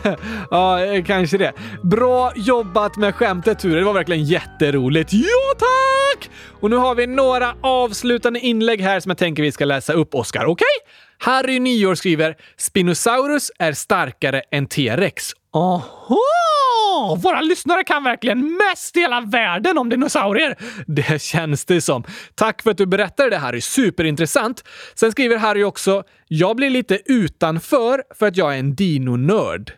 ja, 0.50 0.84
eh, 0.84 1.04
kanske 1.04 1.38
det. 1.38 1.52
Bra 1.82 2.32
jobbat 2.36 2.96
med 2.96 3.14
skämtet 3.14 3.58
Ture. 3.58 3.78
Det 3.78 3.84
var 3.84 3.92
verkligen 3.92 4.24
jätteroligt. 4.24 5.12
Ja, 5.12 5.54
tack! 5.58 6.30
Och 6.60 6.70
nu 6.70 6.76
har 6.76 6.94
vi 6.94 7.06
några 7.06 7.54
avslutande 7.60 8.40
inlägg 8.40 8.80
här 8.80 9.00
som 9.00 9.10
jag 9.10 9.18
tänker 9.18 9.42
vi 9.42 9.52
ska 9.52 9.64
läsa 9.64 9.92
upp, 9.92 10.14
Oskar. 10.14 10.44
Okej? 10.44 10.52
Okay? 10.52 11.05
Harry 11.18 11.60
Nyår 11.60 11.94
skriver 11.94 12.36
“Spinosaurus 12.56 13.50
är 13.58 13.72
starkare 13.72 14.42
än 14.50 14.66
T-rex”. 14.66 15.32
Aha! 15.52 17.16
Våra 17.22 17.40
lyssnare 17.40 17.84
kan 17.84 18.04
verkligen 18.04 18.56
mest 18.56 18.96
i 18.96 19.00
hela 19.00 19.20
världen 19.20 19.78
om 19.78 19.88
dinosaurier. 19.88 20.56
Det 20.86 21.22
känns 21.22 21.64
det 21.64 21.80
som. 21.80 22.04
Tack 22.34 22.62
för 22.62 22.70
att 22.70 22.78
du 22.78 22.86
berättade 22.86 23.30
det 23.30 23.36
Harry. 23.36 23.60
Superintressant. 23.60 24.64
Sen 24.94 25.12
skriver 25.12 25.36
Harry 25.36 25.64
också 25.64 26.02
“Jag 26.28 26.56
blir 26.56 26.70
lite 26.70 26.98
utanför 27.04 28.02
för 28.18 28.26
att 28.26 28.36
jag 28.36 28.54
är 28.54 28.58
en 28.58 28.74
dinonörd”. 28.74 29.72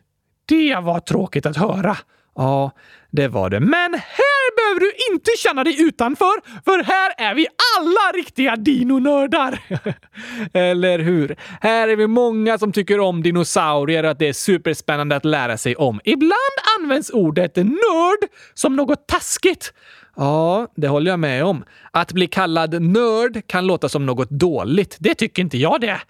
Det 0.48 0.76
var 0.76 1.00
tråkigt 1.00 1.46
att 1.46 1.56
höra. 1.56 1.96
Ja, 2.34 2.70
det 3.10 3.28
var 3.28 3.50
det. 3.50 3.60
Men 3.60 3.94
här 3.94 4.56
behöver 4.56 4.80
du 4.80 4.92
inte 5.12 5.30
känna 5.38 5.64
dig 5.64 5.82
utanför, 5.82 6.62
för 6.64 6.82
här 6.82 7.30
är 7.30 7.34
vi 7.34 7.46
alla 7.78 8.18
riktiga 8.18 8.56
dinonördar. 8.56 9.60
Eller 10.52 10.98
hur? 10.98 11.36
Här 11.60 11.88
är 11.88 11.96
vi 11.96 12.06
många 12.06 12.58
som 12.58 12.72
tycker 12.72 13.00
om 13.00 13.22
dinosaurier 13.22 14.04
och 14.04 14.10
att 14.10 14.18
det 14.18 14.28
är 14.28 14.32
superspännande 14.32 15.16
att 15.16 15.24
lära 15.24 15.56
sig 15.56 15.76
om. 15.76 16.00
Ibland 16.04 16.56
används 16.78 17.10
ordet 17.10 17.56
nörd 17.56 18.30
som 18.54 18.76
något 18.76 19.06
taskigt. 19.08 19.72
Ja, 20.16 20.66
det 20.76 20.88
håller 20.88 21.10
jag 21.10 21.20
med 21.20 21.44
om. 21.44 21.64
Att 21.90 22.12
bli 22.12 22.26
kallad 22.26 22.82
nörd 22.82 23.46
kan 23.46 23.66
låta 23.66 23.88
som 23.88 24.06
något 24.06 24.30
dåligt. 24.30 24.96
Det 25.00 25.14
tycker 25.14 25.42
inte 25.42 25.58
jag 25.58 25.80
det. 25.80 26.00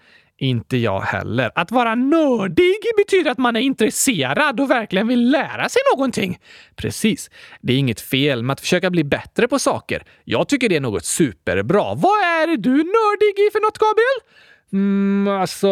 Inte 0.41 0.77
jag 0.77 1.01
heller. 1.01 1.51
Att 1.55 1.71
vara 1.71 1.95
nördig 1.95 2.75
betyder 2.97 3.31
att 3.31 3.37
man 3.37 3.55
är 3.55 3.59
intresserad 3.59 4.59
och 4.59 4.71
verkligen 4.71 5.07
vill 5.07 5.31
lära 5.31 5.69
sig 5.69 5.81
någonting. 5.95 6.39
Precis. 6.75 7.29
Det 7.61 7.73
är 7.73 7.77
inget 7.77 8.01
fel 8.01 8.43
med 8.43 8.53
att 8.53 8.61
försöka 8.61 8.89
bli 8.89 9.03
bättre 9.03 9.47
på 9.47 9.59
saker. 9.59 10.03
Jag 10.23 10.49
tycker 10.49 10.69
det 10.69 10.75
är 10.75 10.79
något 10.79 11.05
superbra. 11.05 11.93
Vad 11.95 12.19
är 12.19 12.57
du 12.57 12.71
nördig 12.71 13.47
i 13.47 13.51
för 13.51 13.61
något, 13.61 13.77
Gabriel? 13.77 14.19
Mm, 14.73 15.27
alltså, 15.27 15.67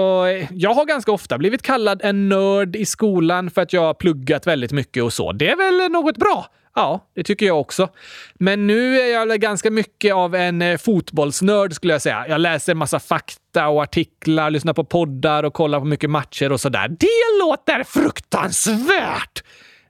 jag 0.51 0.73
har 0.73 0.85
ganska 0.85 1.11
ofta 1.11 1.37
blivit 1.37 1.61
kallad 1.61 2.01
en 2.03 2.29
nörd 2.29 2.75
i 2.75 2.85
skolan 2.85 3.49
för 3.49 3.61
att 3.61 3.73
jag 3.73 3.81
har 3.81 3.93
pluggat 3.93 4.47
väldigt 4.47 4.71
mycket 4.71 5.03
och 5.03 5.13
så. 5.13 5.31
Det 5.31 5.49
är 5.49 5.55
väl 5.55 5.91
något 5.91 6.17
bra? 6.17 6.45
Ja, 6.75 7.07
det 7.15 7.23
tycker 7.23 7.45
jag 7.45 7.59
också. 7.59 7.89
Men 8.33 8.67
nu 8.67 8.99
är 8.99 9.13
jag 9.13 9.41
ganska 9.41 9.71
mycket 9.71 10.13
av 10.13 10.35
en 10.35 10.61
eh, 10.61 10.77
fotbollsnörd 10.77 11.73
skulle 11.73 11.93
jag 11.93 12.01
säga. 12.01 12.25
Jag 12.29 12.41
läser 12.41 12.73
massa 12.73 12.99
fakta 12.99 13.67
och 13.67 13.83
artiklar, 13.83 14.49
lyssnar 14.49 14.73
på 14.73 14.83
poddar 14.83 15.43
och 15.43 15.53
kollar 15.53 15.79
på 15.79 15.85
mycket 15.85 16.09
matcher 16.09 16.51
och 16.51 16.61
sådär. 16.61 16.87
Det 16.87 17.39
låter 17.41 17.83
fruktansvärt! 17.83 19.43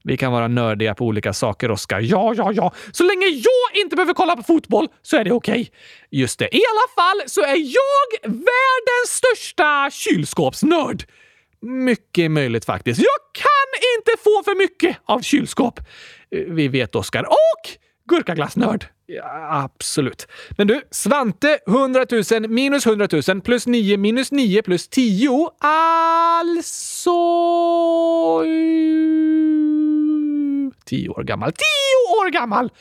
Vi 0.08 0.18
kan 0.18 0.32
vara 0.32 0.48
nördiga 0.48 0.96
på 0.96 1.06
olika 1.06 1.34
saker, 1.34 1.72
Oskar. 1.72 2.00
Ja, 2.00 2.34
ja, 2.38 2.52
ja. 2.52 2.74
Så 2.92 3.04
länge 3.04 3.26
jag 3.26 3.82
inte 3.84 3.96
behöver 3.96 4.14
kolla 4.14 4.36
på 4.36 4.44
fotboll 4.44 4.88
så 5.02 5.18
är 5.18 5.24
det 5.24 5.32
okej. 5.32 5.62
Okay. 5.62 5.68
Just 6.10 6.40
det. 6.40 6.56
I 6.56 6.62
alla 6.72 6.88
fall 6.96 7.30
så 7.30 7.42
är 7.42 7.58
jag 7.58 8.32
världens 8.32 9.10
största 9.10 9.90
kylskåpsnörd. 9.92 11.04
Mycket 11.62 12.32
möjligt 12.32 12.66
faktiskt. 12.66 13.00
Jag 13.00 13.44
kan 13.44 13.92
inte 13.98 14.24
få 14.24 14.44
för 14.44 14.56
mycket 14.56 14.98
av 15.06 15.22
kylskåp. 15.22 15.80
Vi 16.30 16.68
vet 16.68 16.96
Oskar. 16.96 17.24
Och 17.24 17.70
gurkaglassnörd. 18.10 18.86
Ja, 19.06 19.64
absolut. 19.64 20.28
Men 20.58 20.68
du, 20.68 20.82
Svante 20.92 21.60
100 21.68 22.06
000 22.32 22.50
minus 22.50 22.86
100 22.86 23.08
000 23.28 23.42
plus 23.42 23.68
9 23.68 23.98
minus 23.98 24.32
9 24.32 24.62
plus 24.62 24.88
10. 24.88 25.50
Alltså... 25.60 27.12
Tio 30.88 31.10
år 31.10 31.24
gammal. 31.24 31.52
Tio 31.52 32.18
år 32.22 32.30
gammal! 32.30 32.72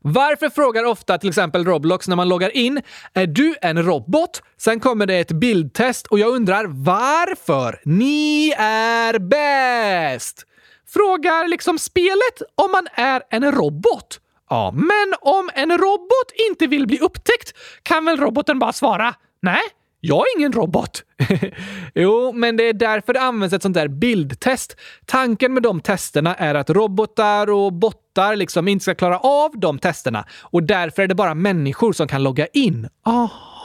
Varför 0.00 0.50
frågar 0.50 0.84
ofta 0.84 1.18
till 1.18 1.28
exempel 1.28 1.64
Roblox 1.64 2.08
när 2.08 2.16
man 2.16 2.28
loggar 2.28 2.56
in 2.56 2.82
“Är 3.14 3.26
du 3.26 3.54
en 3.62 3.82
robot?” 3.82 4.42
Sen 4.56 4.80
kommer 4.80 5.06
det 5.06 5.18
ett 5.18 5.32
bildtest 5.32 6.06
och 6.06 6.18
jag 6.18 6.34
undrar 6.34 6.64
varför? 6.64 7.80
Ni 7.84 8.54
är 8.58 9.18
bäst! 9.18 10.46
Frågar 10.88 11.48
liksom 11.48 11.78
spelet 11.78 12.42
om 12.54 12.70
man 12.70 12.86
är 12.94 13.22
en 13.30 13.52
robot. 13.52 14.20
Ja, 14.50 14.70
men 14.74 15.14
om 15.20 15.50
en 15.54 15.70
robot 15.78 16.32
inte 16.48 16.66
vill 16.66 16.86
bli 16.86 16.98
upptäckt 16.98 17.52
kan 17.82 18.04
väl 18.04 18.16
roboten 18.16 18.58
bara 18.58 18.72
svara 18.72 19.14
“Nej, 19.42 19.62
jag 20.06 20.18
är 20.18 20.38
ingen 20.38 20.52
robot. 20.52 21.02
jo, 21.94 22.32
men 22.32 22.56
det 22.56 22.68
är 22.68 22.72
därför 22.72 23.12
det 23.12 23.20
används 23.20 23.54
ett 23.54 23.62
sånt 23.62 23.74
där 23.74 23.88
bildtest. 23.88 24.76
Tanken 25.06 25.54
med 25.54 25.62
de 25.62 25.80
testerna 25.80 26.34
är 26.34 26.54
att 26.54 26.70
robotar 26.70 27.50
och 27.50 27.72
bottar 27.72 28.36
liksom 28.36 28.68
inte 28.68 28.82
ska 28.82 28.94
klara 28.94 29.18
av 29.18 29.50
de 29.54 29.78
testerna 29.78 30.24
och 30.40 30.62
därför 30.62 31.02
är 31.02 31.06
det 31.06 31.14
bara 31.14 31.34
människor 31.34 31.92
som 31.92 32.08
kan 32.08 32.22
logga 32.22 32.46
in. 32.46 32.88
Aha! 33.06 33.55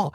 Jaha! 0.00 0.12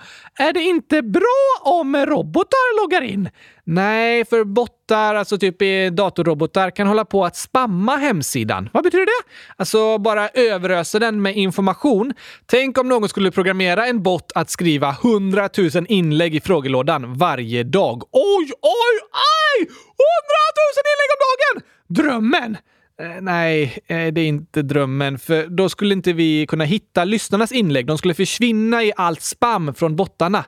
Är 0.48 0.54
det 0.54 0.62
inte 0.62 1.02
bra 1.02 1.62
om 1.62 1.96
robotar 1.96 2.82
loggar 2.82 3.02
in? 3.02 3.30
Nej, 3.64 4.26
för 4.26 4.44
bottar, 4.44 5.16
alltså 5.16 5.38
typ 5.38 5.58
datorrobotar, 5.92 6.70
kan 6.70 6.88
hålla 6.88 7.06
på 7.06 7.26
att 7.26 7.36
spamma 7.36 7.96
hemsidan. 7.96 8.70
Vad 8.74 8.84
betyder 8.84 9.06
det? 9.06 9.32
Alltså 9.58 9.98
bara 9.98 10.30
överösa 10.30 11.00
den 11.00 11.22
med 11.22 11.36
information. 11.36 12.14
Tänk 12.46 12.78
om 12.78 12.90
någon 12.90 13.10
skulle 13.10 13.32
programmera 13.32 13.88
en 13.88 14.04
bot 14.04 14.32
att 14.36 14.50
skriva 14.50 14.96
100 15.04 15.50
000 15.58 15.70
inlägg 15.90 16.36
i 16.36 16.42
frågelådan 16.42 17.18
varje 17.18 17.64
dag. 17.64 18.04
Oj, 18.12 18.52
oj, 18.62 19.00
aj! 19.12 19.62
100 19.62 19.72
000 20.76 20.92
inlägg 20.92 21.10
om 21.14 21.22
dagen! 21.26 21.64
Drömmen! 21.88 22.58
Eh, 23.02 23.22
nej, 23.22 23.80
eh, 23.88 24.14
det 24.14 24.22
är 24.22 24.28
inte 24.28 24.62
drömmen, 24.62 25.20
för 25.20 25.48
då 25.48 25.70
skulle 25.70 25.94
inte 25.94 26.14
vi 26.14 26.48
kunna 26.48 26.64
hitta 26.64 27.04
lyssnarnas 27.04 27.52
inlägg. 27.52 27.88
De 27.88 27.98
skulle 27.98 28.14
försvinna 28.14 28.84
i 28.84 28.94
allt 28.96 29.22
spam 29.22 29.74
från 29.74 29.96
bottarna. 29.96 30.46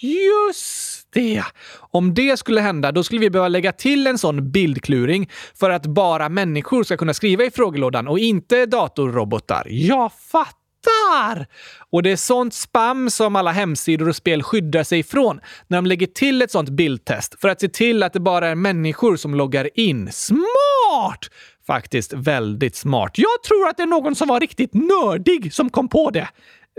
Just 0.00 1.08
det! 1.12 1.42
Om 1.90 2.14
det 2.14 2.36
skulle 2.36 2.60
hända, 2.60 2.92
då 2.92 3.02
skulle 3.02 3.20
vi 3.20 3.30
behöva 3.30 3.48
lägga 3.48 3.72
till 3.72 4.06
en 4.06 4.18
sån 4.18 4.52
bildkluring 4.52 5.30
för 5.54 5.70
att 5.70 5.86
bara 5.86 6.28
människor 6.28 6.84
ska 6.84 6.96
kunna 6.96 7.14
skriva 7.14 7.44
i 7.44 7.50
frågelådan 7.50 8.08
och 8.08 8.18
inte 8.18 8.66
datorrobotar. 8.66 9.66
Jag 9.70 10.12
fattar! 10.12 11.46
Och 11.90 12.02
det 12.02 12.10
är 12.10 12.16
sånt 12.16 12.54
spam 12.54 13.10
som 13.10 13.36
alla 13.36 13.52
hemsidor 13.52 14.08
och 14.08 14.16
spel 14.16 14.42
skyddar 14.42 14.82
sig 14.82 14.98
ifrån 14.98 15.40
när 15.66 15.78
de 15.78 15.86
lägger 15.86 16.06
till 16.06 16.42
ett 16.42 16.50
sånt 16.50 16.68
bildtest 16.68 17.40
för 17.40 17.48
att 17.48 17.60
se 17.60 17.68
till 17.68 18.02
att 18.02 18.12
det 18.12 18.20
bara 18.20 18.48
är 18.48 18.54
människor 18.54 19.16
som 19.16 19.34
loggar 19.34 19.68
in. 19.74 20.12
Smart! 20.12 21.30
Faktiskt 21.68 22.12
väldigt 22.12 22.76
smart. 22.76 23.10
Jag 23.14 23.42
tror 23.48 23.68
att 23.68 23.76
det 23.76 23.82
är 23.82 23.86
någon 23.86 24.14
som 24.14 24.28
var 24.28 24.40
riktigt 24.40 24.74
nördig 24.74 25.54
som 25.54 25.70
kom 25.70 25.88
på 25.88 26.10
det. 26.10 26.28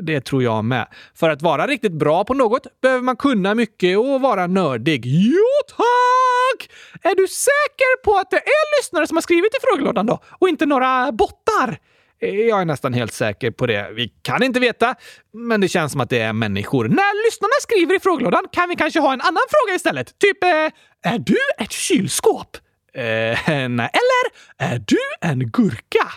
Det 0.02 0.22
tror 0.22 0.44
jag 0.44 0.66
med. 0.66 0.88
För 1.16 1.30
att 1.30 1.42
vara 1.42 1.68
riktigt 1.68 1.92
bra 1.92 2.24
på 2.24 2.34
något 2.34 2.82
behöver 2.82 3.02
man 3.04 3.16
kunna 3.16 3.56
mycket 3.56 3.98
och 3.98 4.22
vara 4.22 4.48
nördig. 4.48 5.06
Jo 5.06 5.46
tack! 5.68 6.70
Är 7.02 7.16
du 7.16 7.28
säker 7.28 8.04
på 8.04 8.18
att 8.18 8.32
det 8.32 8.38
är 8.38 8.80
lyssnare 8.80 9.08
som 9.08 9.18
har 9.18 9.22
skrivit 9.22 9.56
i 9.56 9.58
frågelådan 9.62 10.06
då? 10.06 10.20
Och 10.30 10.50
inte 10.50 10.66
några 10.66 11.12
bottar? 11.12 11.80
Eh, 12.22 12.30
jag 12.30 12.62
är 12.62 12.66
nästan 12.66 12.94
helt 12.94 13.14
säker 13.14 13.52
på 13.52 13.66
det. 13.68 13.90
Vi 13.96 14.10
kan 14.22 14.44
inte 14.44 14.60
veta, 14.60 14.96
men 15.34 15.62
det 15.62 15.68
känns 15.68 15.92
som 15.92 16.02
att 16.02 16.10
det 16.10 16.20
är 16.20 16.34
människor. 16.34 16.88
När 16.88 17.26
lyssnarna 17.26 17.54
skriver 17.62 17.96
i 17.96 18.00
frågelådan 18.00 18.44
kan 18.52 18.70
vi 18.70 18.76
kanske 18.76 19.00
ha 19.00 19.14
en 19.14 19.22
annan 19.22 19.44
fråga 19.50 19.76
istället. 19.76 20.20
Typ, 20.20 20.44
eh, 20.44 21.12
är 21.14 21.20
du 21.20 21.38
ett 21.58 21.72
kylskåp? 21.72 22.58
Eh, 22.94 23.04
nej. 23.70 23.90
Eller 23.94 24.26
är 24.58 24.84
du 24.88 24.98
en 25.22 25.40
gurka? 25.52 26.12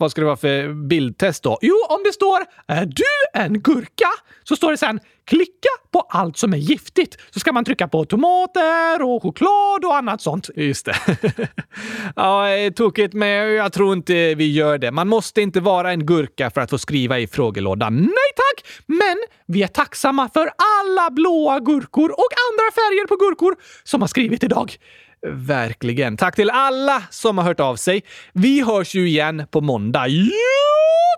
Vad 0.00 0.10
ska 0.10 0.20
det 0.20 0.24
vara 0.24 0.36
för 0.36 0.72
bildtest 0.88 1.42
då? 1.42 1.58
Jo, 1.62 1.74
om 1.88 2.02
det 2.04 2.12
står 2.12 2.38
“Är 2.66 2.86
du 2.86 3.40
en 3.40 3.60
gurka?” 3.60 4.08
så 4.44 4.56
står 4.56 4.70
det 4.70 4.76
sen 4.76 5.00
“Klicka 5.26 5.68
på 5.92 6.00
allt 6.00 6.36
som 6.36 6.52
är 6.52 6.56
giftigt” 6.56 7.16
så 7.30 7.40
ska 7.40 7.52
man 7.52 7.64
trycka 7.64 7.88
på 7.88 8.04
tomater 8.04 9.02
och 9.02 9.22
choklad 9.22 9.84
och 9.84 9.96
annat 9.96 10.20
sånt. 10.20 10.50
Just 10.56 10.86
det. 10.86 10.96
ja, 12.16 12.48
eh, 12.48 12.72
tokigt, 12.72 13.14
men 13.14 13.28
jag 13.54 13.72
tror 13.72 13.92
inte 13.92 14.34
vi 14.34 14.52
gör 14.52 14.78
det. 14.78 14.90
Man 14.90 15.08
måste 15.08 15.42
inte 15.42 15.60
vara 15.60 15.92
en 15.92 16.06
gurka 16.06 16.50
för 16.50 16.60
att 16.60 16.70
få 16.70 16.78
skriva 16.78 17.18
i 17.18 17.26
frågelådan. 17.26 17.96
Nej 17.96 18.30
tack! 18.36 18.66
Men 18.86 19.16
vi 19.46 19.62
är 19.62 19.68
tacksamma 19.68 20.28
för 20.28 20.50
alla 20.80 21.10
blåa 21.10 21.60
gurkor 21.60 22.10
och 22.10 22.32
andra 22.50 22.72
färger 22.74 23.06
på 23.06 23.16
gurkor 23.16 23.56
som 23.84 24.00
har 24.00 24.08
skrivit 24.08 24.44
idag. 24.44 24.78
Verkligen. 25.26 26.16
Tack 26.16 26.36
till 26.36 26.50
alla 26.50 27.02
som 27.10 27.38
har 27.38 27.44
hört 27.44 27.60
av 27.60 27.76
sig. 27.76 28.02
Vi 28.32 28.62
hörs 28.62 28.94
ju 28.94 29.08
igen 29.08 29.46
på 29.50 29.60
måndag. 29.60 30.06
Jo, 30.08 30.30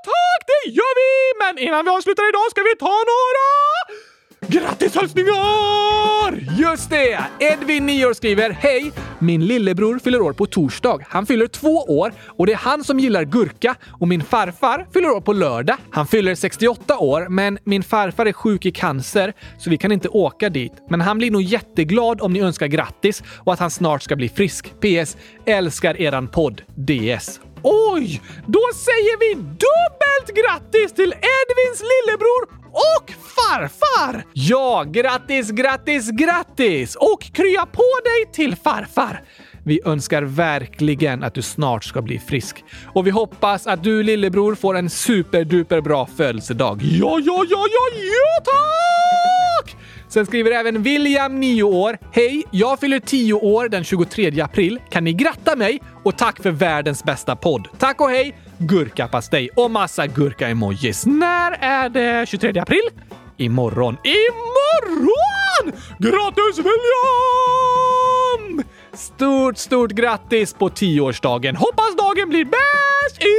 tack! 0.04 0.46
Det 0.46 0.70
gör 0.70 0.94
vi! 1.00 1.44
Men 1.44 1.68
innan 1.68 1.84
vi 1.84 1.90
avslutar 1.90 2.28
idag 2.28 2.50
ska 2.50 2.62
vi 2.62 2.76
ta 2.76 2.86
några 3.12 3.48
Grattishälsningar! 4.50 6.58
Just 6.58 6.90
det! 6.90 7.20
Edvin, 7.40 7.86
9 7.86 8.06
år, 8.06 8.12
skriver 8.12 8.50
Hej! 8.50 8.92
Min 9.18 9.46
lillebror 9.46 9.98
fyller 9.98 10.22
år 10.22 10.32
på 10.32 10.46
torsdag. 10.46 10.98
Han 11.08 11.26
fyller 11.26 11.46
två 11.46 11.76
år 11.76 12.12
och 12.26 12.46
det 12.46 12.52
är 12.52 12.56
han 12.56 12.84
som 12.84 13.00
gillar 13.00 13.24
gurka 13.24 13.74
och 14.00 14.08
min 14.08 14.22
farfar 14.22 14.86
fyller 14.92 15.10
år 15.10 15.20
på 15.20 15.32
lördag. 15.32 15.76
Han 15.90 16.06
fyller 16.06 16.34
68 16.34 16.98
år, 16.98 17.28
men 17.28 17.58
min 17.64 17.82
farfar 17.82 18.26
är 18.26 18.32
sjuk 18.32 18.66
i 18.66 18.70
cancer 18.70 19.32
så 19.58 19.70
vi 19.70 19.76
kan 19.76 19.92
inte 19.92 20.08
åka 20.08 20.48
dit. 20.48 20.72
Men 20.88 21.00
han 21.00 21.18
blir 21.18 21.30
nog 21.30 21.42
jätteglad 21.42 22.20
om 22.20 22.32
ni 22.32 22.40
önskar 22.40 22.66
grattis 22.66 23.22
och 23.38 23.52
att 23.52 23.58
han 23.58 23.70
snart 23.70 24.02
ska 24.02 24.16
bli 24.16 24.28
frisk. 24.28 24.74
PS. 24.80 25.16
Älskar 25.46 26.00
eran 26.00 26.28
podd. 26.28 26.62
DS. 26.74 27.40
Oj! 27.62 28.22
Då 28.46 28.60
säger 28.74 29.18
vi 29.20 29.34
dubbelt 29.34 30.44
grattis 30.44 30.92
till 30.92 31.12
Edvins 31.12 31.82
lillebror 31.82 32.59
och 32.72 33.10
farfar! 33.10 34.24
Ja, 34.32 34.84
grattis, 34.86 35.50
grattis, 35.50 36.10
grattis! 36.10 36.96
Och 36.96 37.22
krya 37.22 37.66
på 37.66 37.84
dig 38.04 38.32
till 38.32 38.56
farfar! 38.56 39.22
Vi 39.64 39.80
önskar 39.84 40.22
verkligen 40.22 41.22
att 41.22 41.34
du 41.34 41.42
snart 41.42 41.84
ska 41.84 42.02
bli 42.02 42.18
frisk. 42.18 42.64
Och 42.94 43.06
vi 43.06 43.10
hoppas 43.10 43.66
att 43.66 43.84
du 43.84 44.02
lillebror 44.02 44.54
får 44.54 44.76
en 44.76 44.90
superduper 44.90 45.80
bra 45.80 46.06
födelsedag. 46.16 46.80
Ja, 46.82 47.18
ja, 47.24 47.44
ja, 47.50 47.66
ja, 47.70 47.98
ja 47.98 48.44
tack! 48.44 49.76
Sen 50.08 50.26
skriver 50.26 50.50
även 50.50 50.82
William, 50.82 51.40
9 51.40 51.62
år. 51.62 51.98
Hej! 52.12 52.44
Jag 52.50 52.80
fyller 52.80 52.98
10 52.98 53.34
år 53.34 53.68
den 53.68 53.84
23 53.84 54.40
april. 54.40 54.80
Kan 54.90 55.04
ni 55.04 55.12
gratta 55.12 55.56
mig? 55.56 55.80
Och 56.04 56.18
tack 56.18 56.42
för 56.42 56.50
världens 56.50 57.04
bästa 57.04 57.36
podd. 57.36 57.68
Tack 57.78 58.00
och 58.00 58.10
hej! 58.10 58.36
Gurkapastej 58.62 59.50
och 59.56 59.70
massa 59.70 60.06
gurka-emojis. 60.06 61.06
När 61.06 61.52
är 61.60 61.88
det 61.88 62.28
23 62.28 62.60
april? 62.60 62.82
Imorgon. 63.36 63.96
Imorgon! 64.04 65.72
Grattis 65.98 66.58
William! 66.58 66.74
Stort, 68.92 69.58
stort 69.58 69.90
grattis 69.90 70.54
på 70.54 70.68
tioårsdagen! 70.68 71.56
Hoppas 71.56 71.96
dagen 71.96 72.28
blir 72.28 72.44
bäst 72.44 73.22
i 73.22 73.34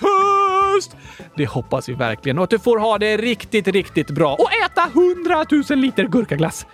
höst! 0.00 0.96
Det 1.36 1.46
hoppas 1.46 1.88
vi 1.88 1.92
verkligen 1.92 2.38
och 2.38 2.44
att 2.44 2.50
du 2.50 2.58
får 2.58 2.78
ha 2.78 2.98
det 2.98 3.16
riktigt, 3.16 3.68
riktigt 3.68 4.10
bra 4.10 4.34
och 4.34 4.48
äta 4.64 4.82
100 4.82 5.44
000 5.70 5.78
liter 5.78 6.04
gurkaglass. 6.04 6.66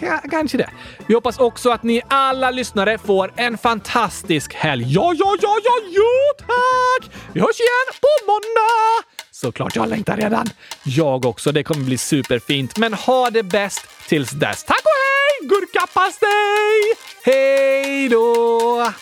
K 0.00 0.06
kanske 0.30 0.58
det. 0.58 0.70
Vi 1.06 1.14
hoppas 1.14 1.38
också 1.38 1.70
att 1.70 1.82
ni 1.82 2.02
alla 2.08 2.50
lyssnare 2.50 2.98
får 2.98 3.32
en 3.36 3.58
fantastisk 3.58 4.54
helg. 4.54 4.84
Ja, 4.94 5.12
ja, 5.18 5.36
ja, 5.42 5.56
ja, 5.64 5.72
jo 5.88 6.04
tack! 6.38 7.10
Vi 7.32 7.40
hörs 7.40 7.60
igen 7.60 8.00
på 8.00 8.32
måndag! 8.32 9.04
Såklart, 9.30 9.76
jag 9.76 9.88
längtar 9.88 10.16
redan. 10.16 10.46
Jag 10.84 11.26
också. 11.26 11.52
Det 11.52 11.62
kommer 11.62 11.84
bli 11.84 11.98
superfint. 11.98 12.78
Men 12.78 12.94
ha 12.94 13.30
det 13.30 13.42
bäst 13.42 13.86
tills 14.08 14.30
dess. 14.30 14.64
Tack 14.64 14.82
och 14.84 14.90
hej! 14.90 15.48
Gurkapastej! 15.48 16.94
Hej 17.24 18.08
då! 18.08 18.92